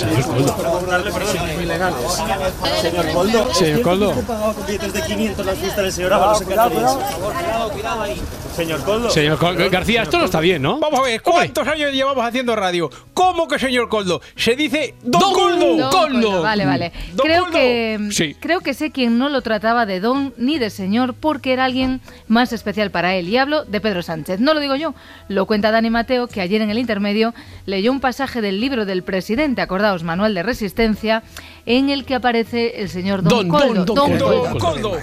[2.82, 3.55] Señor Coldo.
[3.55, 4.11] Señor Coldo.
[4.11, 6.90] ¿Usted pagaba con billetes de 500 las fiestas del señor Ábalos en Cáceres?
[6.92, 8.20] Cuidado, cuidado ahí.
[8.59, 9.09] Señor Coldo.
[9.11, 10.81] Señor Col- García, esto no está bien, ¿no?
[10.81, 12.91] Vamos a ver, ¿cuántos años llevamos haciendo radio?
[13.15, 14.21] ¿Cómo que señor Coldo?
[14.35, 15.77] Se dice Don, Don Coldo.
[15.77, 16.93] Don Coldo, Vale, vale.
[17.15, 17.57] Don Creo Coldo.
[17.57, 18.35] que, Sí.
[18.41, 22.01] creo que sé quién no lo trataba de don ni de señor porque era alguien
[22.27, 23.29] más especial para él.
[23.29, 24.41] Y hablo de Pedro Sánchez.
[24.41, 24.93] No lo digo yo,
[25.29, 27.35] lo cuenta Dani Mateo, que ayer en el intermedio
[27.65, 31.23] leyó un pasaje del libro del presidente, acordaos, Manual de Resistencia,
[31.65, 33.85] en el que aparece el señor Don, Don, Coldo.
[33.85, 34.19] Don, Don
[34.59, 34.59] Coldo.
[34.59, 34.99] Coldo.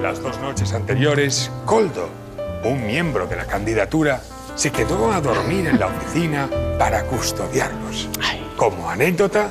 [0.00, 2.08] Las dos noches anteriores, Coldo,
[2.64, 4.20] un miembro de la candidatura,
[4.54, 6.48] se quedó a dormir en la oficina
[6.78, 8.08] para custodiarlos.
[8.56, 9.50] Como anécdota,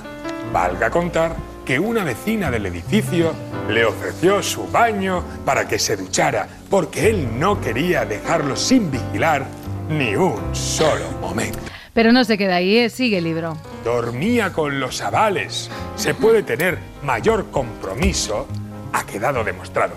[0.53, 1.35] valga contar
[1.65, 3.33] que una vecina del edificio
[3.69, 9.45] le ofreció su baño para que se duchara, porque él no quería dejarlo sin vigilar
[9.89, 11.59] ni un solo momento.
[11.93, 12.89] Pero no se queda ahí, ¿eh?
[12.89, 13.57] sigue el libro.
[13.83, 15.69] Dormía con los avales.
[15.95, 18.47] Se puede tener mayor compromiso,
[18.93, 19.93] ha quedado demostrado.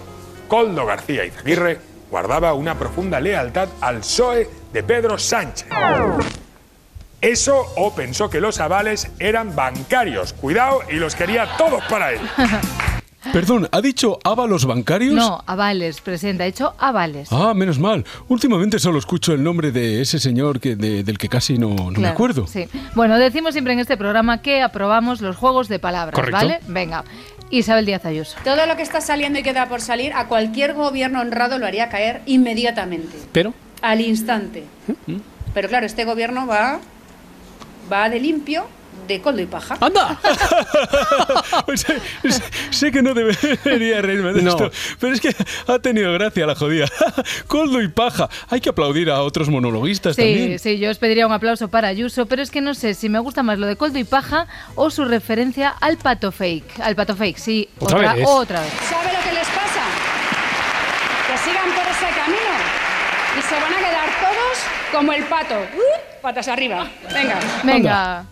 [0.49, 5.67] Coldo García Izaguirre guardaba una profunda lealtad al PSOE de Pedro Sánchez.
[7.21, 10.33] Eso o pensó que los avales eran bancarios.
[10.33, 12.21] Cuidado y los quería todos para él.
[13.33, 15.15] Perdón, ¿ha dicho ábalos bancarios?
[15.15, 17.29] No, avales, presidente, ha hecho avales.
[17.33, 18.05] Ah, menos mal.
[18.29, 21.99] Últimamente solo escucho el nombre de ese señor que, de- del que casi no, no
[21.99, 22.47] me acuerdo.
[22.47, 22.69] Sí.
[22.95, 26.37] Bueno, decimos siempre en este programa que aprobamos los juegos de palabras, Correcto.
[26.37, 26.61] ¿vale?
[26.69, 27.03] Venga.
[27.51, 28.37] Isabel Díaz Ayuso.
[28.45, 31.89] Todo lo que está saliendo y queda por salir, a cualquier gobierno honrado lo haría
[31.89, 33.55] caer inmediatamente, Pero.
[33.83, 34.65] al instante.
[35.53, 36.81] Pero claro, este gobierno va,
[37.93, 38.67] va de limpio,
[39.07, 39.77] de coldo y paja.
[39.81, 40.19] ¡Anda!
[41.75, 41.99] sé,
[42.31, 44.51] sé- sé que no debería reírme de No.
[44.51, 45.35] esto, pero es que
[45.67, 46.87] ha tenido gracia la jodida.
[47.47, 48.29] Coldo y paja.
[48.49, 50.59] Hay que aplaudir a otros monologuistas Sí, también.
[50.59, 53.19] sí, yo os pediría un aplauso para Ayuso, pero es que no sé si me
[53.19, 56.81] gusta más lo de coldo y paja o su referencia al pato fake.
[56.81, 57.69] Al pato fake, sí.
[57.79, 58.27] Otra otra, vez.
[58.29, 58.73] otra vez.
[58.89, 59.83] ¿Sabe lo que les pasa?
[61.29, 62.55] Que sigan por ese camino
[63.39, 64.59] y se van a quedar todos
[64.93, 65.55] como el pato.
[66.25, 66.89] Patas arriba.
[67.13, 67.39] Venga.
[67.63, 68.25] Venga.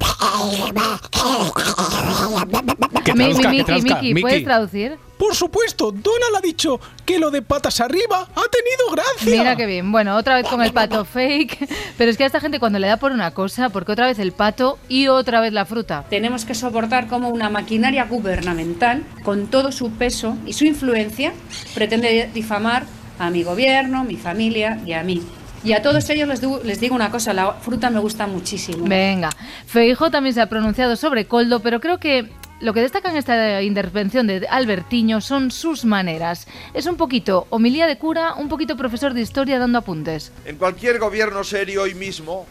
[3.04, 3.96] Que que Miki, traduzca.
[3.96, 4.20] Miki, Miki.
[4.22, 4.98] ¿puedes traducir?
[5.18, 9.42] Por supuesto, Donald ha dicho que lo de patas arriba ha tenido gracia.
[9.42, 9.92] Mira qué bien.
[9.92, 11.68] Bueno, otra vez con el pato fake.
[11.98, 14.18] Pero es que a esta gente cuando le da por una cosa, porque otra vez
[14.18, 16.06] el pato y otra vez la fruta.
[16.08, 21.34] Tenemos que soportar cómo una maquinaria gubernamental, con todo su peso y su influencia,
[21.74, 22.84] pretende difamar
[23.18, 25.20] a mi gobierno, mi familia y a mí.
[25.64, 28.84] Y a todos ellos les, digo- les digo una cosa, la fruta me gusta muchísimo.
[28.86, 29.30] Venga.
[29.66, 32.28] Feijo también se ha pronunciado sobre Coldo, pero creo que
[32.60, 36.46] lo que destaca en esta intervención de Albertiño son sus maneras.
[36.74, 40.32] Es un poquito homilía de cura, un poquito profesor de historia dando apuntes.
[40.44, 42.46] En cualquier gobierno serio hoy mismo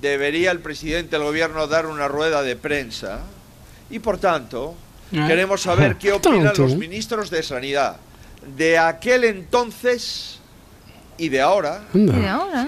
[0.00, 3.20] debería el presidente del gobierno dar una rueda de prensa
[3.90, 4.74] y por tanto
[5.12, 5.24] Eh.
[5.26, 7.96] queremos saber qué opinan los ministros de Sanidad
[8.56, 10.40] de aquel entonces
[11.18, 11.82] y de ahora.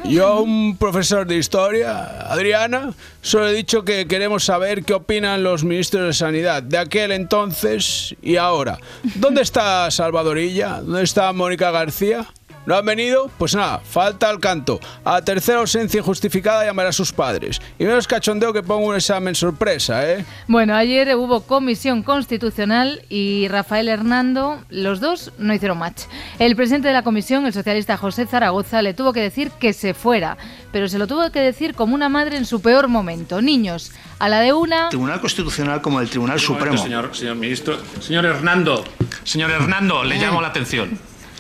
[0.05, 5.43] Yo a un profesor de historia, Adriana, solo he dicho que queremos saber qué opinan
[5.43, 8.79] los ministros de Sanidad de aquel entonces y ahora.
[9.17, 10.81] ¿Dónde está Salvadorilla?
[10.81, 12.27] ¿Dónde está Mónica García?
[12.67, 13.31] ¿No han venido?
[13.39, 14.79] Pues nada, falta al canto.
[15.05, 17.61] A tercera ausencia injustificada llamará a sus padres.
[17.79, 20.25] Y menos cachondeo que pongo un examen sorpresa, ¿eh?
[20.49, 26.03] Bueno, ayer hubo comisión constitucional y Rafael Hernando, los dos no hicieron match.
[26.39, 29.95] El presidente de la comisión, el socialista José Zaragoza, le tuvo que decir que se
[29.95, 30.37] fuera,
[30.71, 33.41] pero se lo tuvo que decir como una madre en su peor momento.
[33.41, 34.91] Niños, a la de una...
[34.91, 36.83] Tribunal Constitucional como el Tribunal Un momento, Supremo.
[36.83, 37.79] señor, señor ministro.
[38.01, 38.85] Señor Hernando,
[39.25, 40.99] señor Hernando, le llamo la atención.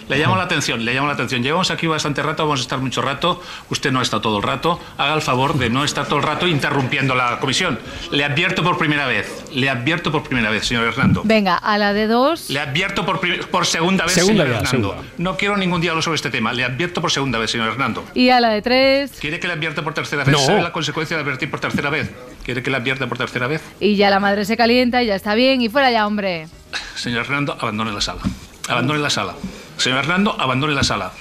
[0.09, 1.43] Le llamo la atención, le llamo la atención.
[1.43, 3.43] Llevamos aquí bastante rato, vamos a estar mucho rato.
[3.69, 4.81] Usted no ha estado todo el rato.
[4.97, 7.79] Haga el favor de no estar todo el rato interrumpiendo la comisión.
[8.11, 11.23] Le advierto por primera vez, le advierto por primera vez, señor Hernando.
[11.25, 12.49] Venga, a la de dos...
[12.49, 14.91] Le advierto por, por segunda vez, Segunda señor ya, Hernando.
[14.93, 15.13] segunda.
[15.19, 16.53] No quiero ningún diálogo sobre este tema.
[16.55, 18.05] Le advierto por segunda vez, señor Hernando.
[18.15, 19.13] Y a la de tres...
[19.21, 20.33] ¿Quiere que le advierta por tercera vez?
[20.33, 20.39] No.
[20.39, 22.11] ¿Sabe la consecuencia de advertir por tercera vez?
[22.45, 23.63] ¿Quiere que le advierta por tercera vez?
[23.79, 25.61] Y ya la madre se calienta y ya está bien.
[25.61, 26.49] Y fuera ya, hombre.
[26.95, 28.21] Señor Hernando, abandone la sala.
[28.69, 29.35] Abandone la sala.
[29.79, 31.13] Señor Hernando, abandone la sala.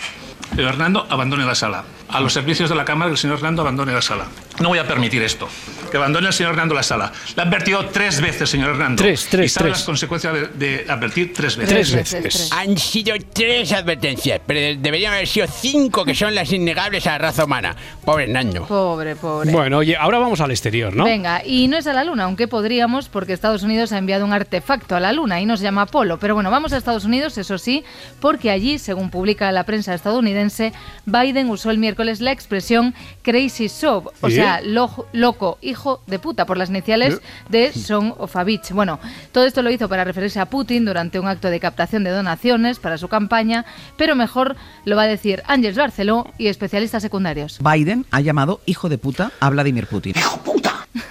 [0.55, 1.83] Señor Hernando, abandone la sala.
[2.09, 4.25] A los servicios de la Cámara, el señor Hernando abandone la sala.
[4.59, 5.47] No voy a permitir esto.
[5.91, 7.13] Que abandone el señor Hernando la sala.
[7.35, 9.01] Le ha advertido tres veces, señor Hernando.
[9.01, 9.77] Tres, tres, ¿Y sabe tres.
[9.79, 10.47] las consecuencias de,
[10.83, 11.69] de advertir tres veces?
[11.91, 12.49] Tres veces.
[12.51, 17.11] Han sido tres advertencias, pero de- deberían haber sido cinco que son las innegables a
[17.11, 17.75] la raza humana.
[18.03, 18.65] Pobre Nando.
[18.65, 19.51] Pobre, pobre.
[19.51, 21.05] Bueno, oye, ahora vamos al exterior, ¿no?
[21.05, 24.33] Venga, y no es a la Luna, aunque podríamos, porque Estados Unidos ha enviado un
[24.33, 26.17] artefacto a la Luna y nos llama Apolo.
[26.19, 27.85] Pero bueno, vamos a Estados Unidos, eso sí,
[28.19, 30.73] porque allí, según publica la prensa estadounidense,
[31.05, 34.31] Biden usó el miércoles la expresión crazy sob, o ¿Eh?
[34.47, 38.71] Sea, lo- loco, hijo de puta, por las iniciales de Song of a Bitch.
[38.71, 38.99] Bueno,
[39.31, 42.79] todo esto lo hizo para referirse a Putin durante un acto de captación de donaciones
[42.79, 43.65] para su campaña,
[43.97, 47.59] pero mejor lo va a decir Ángels Barceló y especialistas secundarios.
[47.59, 50.13] Biden ha llamado hijo de puta a Vladimir Putin.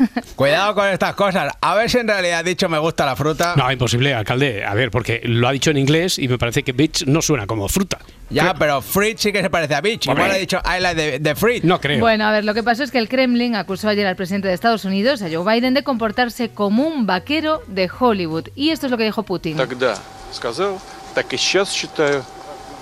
[0.35, 1.53] Cuidado con estas cosas.
[1.61, 3.53] A ver si en realidad ha dicho me gusta la fruta.
[3.55, 4.65] No, imposible, alcalde.
[4.65, 7.47] A ver, porque lo ha dicho en inglés y me parece que bitch no suena
[7.47, 7.99] como fruta.
[8.29, 10.05] Ya, pero fruit sí que se parece a bitch.
[10.05, 10.35] Igual Hombre.
[10.35, 11.63] ha dicho I like the, the fruit.
[11.63, 11.99] No creo.
[11.99, 14.53] Bueno, a ver, lo que pasó es que el Kremlin acusó ayer al presidente de
[14.53, 18.47] Estados Unidos, a Joe Biden, de comportarse como un vaquero de Hollywood.
[18.55, 19.57] Y esto es lo que dijo Putin.
[19.57, 19.95] Тогда
[20.31, 20.79] сказал,
[21.13, 22.23] так и сейчас считаю,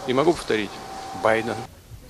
[0.07, 0.69] и могу повторить.
[1.23, 1.55] Байден.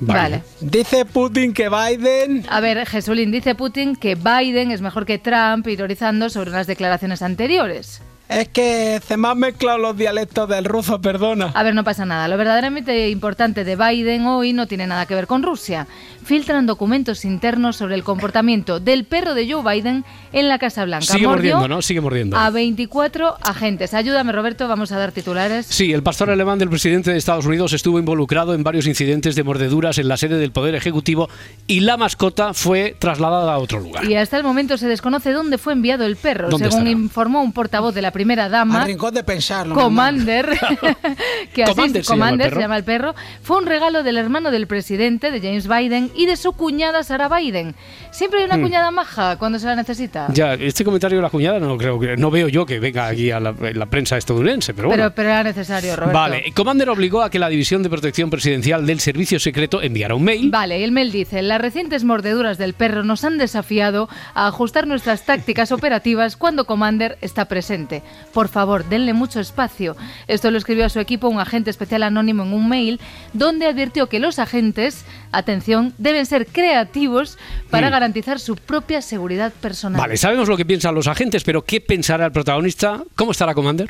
[0.01, 0.42] Vale.
[0.61, 2.45] Dice Putin que Biden...
[2.49, 7.22] A ver, Jesulín dice Putin que Biden es mejor que Trump, ironizando sobre unas declaraciones
[7.22, 8.03] anteriores.
[8.29, 11.53] Es que se me han mezclado los dialectos del ruso, perdona.
[11.55, 12.27] A ver, no pasa nada.
[12.27, 15.87] Lo verdaderamente importante de Biden hoy no tiene nada que ver con Rusia.
[16.25, 21.05] Filtran documentos internos sobre el comportamiento del perro de Joe Biden en la Casa Blanca.
[21.05, 21.83] Sigue Mordió mordiendo, ¿no?
[21.83, 22.39] Sigue mordiendo.
[22.39, 23.93] A 24 agentes.
[23.93, 25.66] Ayúdame, Roberto, vamos a dar titulares.
[25.66, 29.43] Sí, el pastor alemán del presidente de Estados Unidos estuvo involucrado en varios incidentes de
[29.43, 31.29] mordeduras en la sede del Poder Ejecutivo
[31.66, 34.07] y la mascota fue trasladada a otro lugar.
[34.07, 37.03] Y hasta el momento se desconoce dónde fue enviado el perro, ¿Dónde según estará?
[37.03, 38.80] informó un portavoz de la primera dama.
[38.80, 39.74] Al rincón de pensarlo.
[39.74, 40.48] Commander,
[41.52, 42.56] que así Commander se llama el Commander perro.
[42.56, 46.24] se llama el perro, fue un regalo del hermano del presidente, de James Biden, y
[46.24, 47.74] de su cuñada Sarah Biden.
[48.10, 48.62] Siempre hay una Hmm.
[48.62, 50.28] cuñada maja cuando se la necesita.
[50.32, 53.30] Ya, este comentario de la cuñada no creo que no veo yo que venga aquí
[53.30, 55.02] a la, en la prensa estadounidense, pero bueno.
[55.02, 56.16] pero, pero era necesario, Roberto.
[56.18, 60.22] Vale, Commander obligó a que la División de Protección Presidencial del Servicio Secreto enviara un
[60.22, 60.50] mail.
[60.50, 64.86] Vale, y el mail dice, las recientes mordeduras del perro nos han desafiado a ajustar
[64.86, 68.02] nuestras tácticas operativas cuando Commander está presente.
[68.32, 69.96] Por favor, denle mucho espacio.
[70.26, 73.00] Esto lo escribió a su equipo un agente especial anónimo en un mail
[73.32, 77.38] donde advirtió que los agentes, atención, deben ser creativos
[77.70, 77.92] para Hmm.
[77.92, 80.00] garantizar su propia seguridad personal.
[80.00, 83.02] Vale, sabemos lo que piensan los agentes, pero ¿qué pensará el protagonista?
[83.14, 83.88] ¿Cómo estará Commander?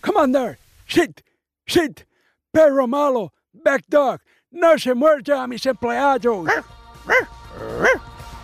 [0.00, 0.58] Commander,
[0.88, 1.20] shit,
[1.66, 2.00] shit,
[2.50, 6.48] perro malo, back dog, no se muerda a mis empleados.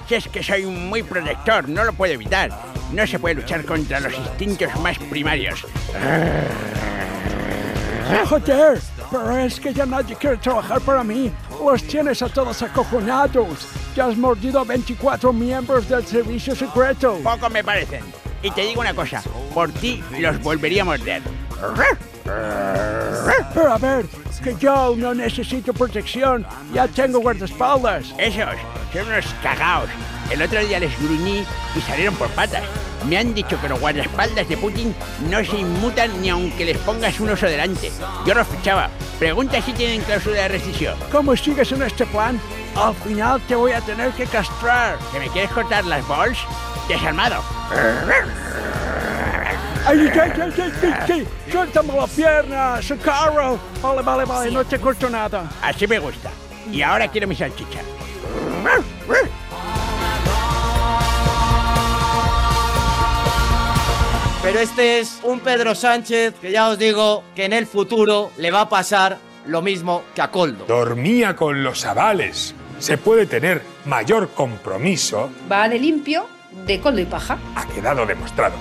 [0.09, 2.51] Si es que soy muy protector, no lo puedo evitar.
[2.93, 5.67] No se puede luchar contra los instintos más primarios.
[8.29, 8.81] Joder,
[9.11, 11.31] pero es que ya nadie quiere trabajar para mí.
[11.65, 13.69] Los tienes a todos acojonados.
[13.95, 17.19] Ya has mordido a 24 miembros del servicio secreto.
[17.23, 18.03] Poco me parecen.
[18.43, 19.23] Y te digo una cosa,
[19.53, 21.23] por ti los volvería a morder.
[23.55, 24.07] Pero a ver,
[24.43, 26.47] que yo no necesito protección.
[26.73, 28.15] Ya tengo guardaespaldas.
[28.17, 28.45] Esos
[28.93, 29.91] son unos cagaos.
[30.31, 32.63] El otro día les gruñí y salieron por patas.
[33.07, 34.95] Me han dicho que los guardaespaldas de Putin
[35.31, 37.91] no se inmutan ni aunque les pongas un oso delante.
[38.27, 38.91] Yo los fichaba.
[39.19, 40.97] Pregunta si tienen cláusula de rescisión.
[41.11, 42.41] ¿Cómo sigues en este plan?
[42.77, 44.99] Al final te voy a tener que castrar.
[45.13, 46.39] ¿Que me quieres cortar las balls?
[46.89, 47.43] Desarmado.
[49.87, 51.29] ¡Ay, ay, ay, ay, ay, ay!
[51.51, 53.59] ¡Suéltame la pierna, socorro!
[53.81, 55.51] Vale, vale, vale, no te corto nada.
[55.63, 56.31] Así me gusta.
[56.71, 57.81] Y ahora quiero mi salchicha.
[64.43, 68.51] Pero este es un Pedro Sánchez que ya os digo que en el futuro le
[68.51, 70.65] va a pasar lo mismo que a Coldo.
[70.67, 72.55] Dormía con los avales.
[72.79, 75.31] Se puede tener mayor compromiso.
[75.51, 76.27] Va de limpio,
[76.67, 77.37] de coldo y paja.
[77.57, 78.55] Ha quedado demostrado.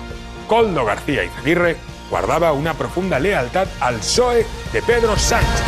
[0.48, 1.76] Coldo García Izaguirre
[2.10, 5.62] guardaba una profunda lealtad al PSOE de Pedro Sánchez.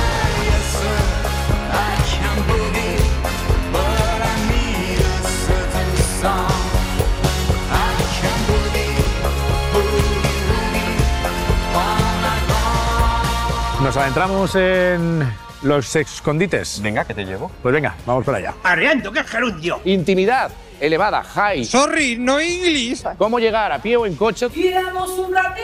[13.82, 15.26] Nos adentramos en
[15.62, 16.80] los escondites.
[16.82, 17.50] Venga, que te llevo.
[17.62, 18.54] Pues venga, vamos para allá.
[18.62, 19.80] Arreando, que es gerundio.
[19.86, 21.64] Intimidad elevada, high.
[21.64, 23.04] Sorry, no inglés.
[23.16, 24.48] ¿Cómo llegar a pie o en coche?
[24.54, 25.62] Iremos un ratito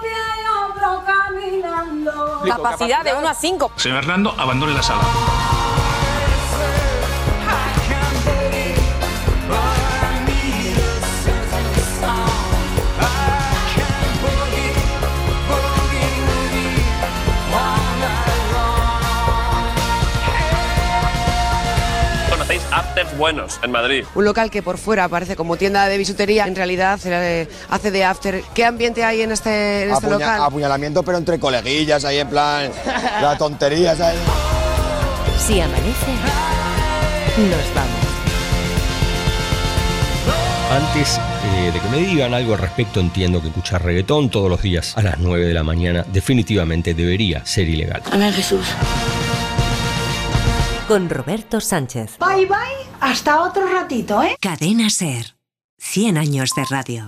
[0.00, 2.42] que hay otro caminando.
[2.46, 3.72] Capacidad de 1 a 5.
[3.76, 5.02] Señor Hernando, abandone la sala.
[23.16, 24.04] Buenos en Madrid.
[24.14, 28.04] Un local que por fuera parece como tienda de bisutería, en realidad eh, hace de
[28.04, 28.42] after.
[28.54, 30.42] ¿Qué ambiente hay en este, en este Apuña- local?
[30.42, 32.70] Apuñalamiento, pero entre coleguillas, ahí en plan.
[33.22, 34.18] la tontería, ¿sabes?
[35.46, 36.12] Si amanece,
[37.38, 38.08] nos vamos.
[40.70, 44.60] Antes eh, de que me digan algo al respecto, entiendo que escuchar reggaetón todos los
[44.60, 48.02] días a las 9 de la mañana definitivamente debería ser ilegal.
[48.12, 48.60] Amén, Jesús.
[50.88, 52.16] Con Roberto Sánchez.
[52.18, 52.56] Bye bye,
[53.00, 54.38] hasta otro ratito, ¿eh?
[54.40, 55.36] Cadena Ser.
[55.76, 57.04] 100 años de radio.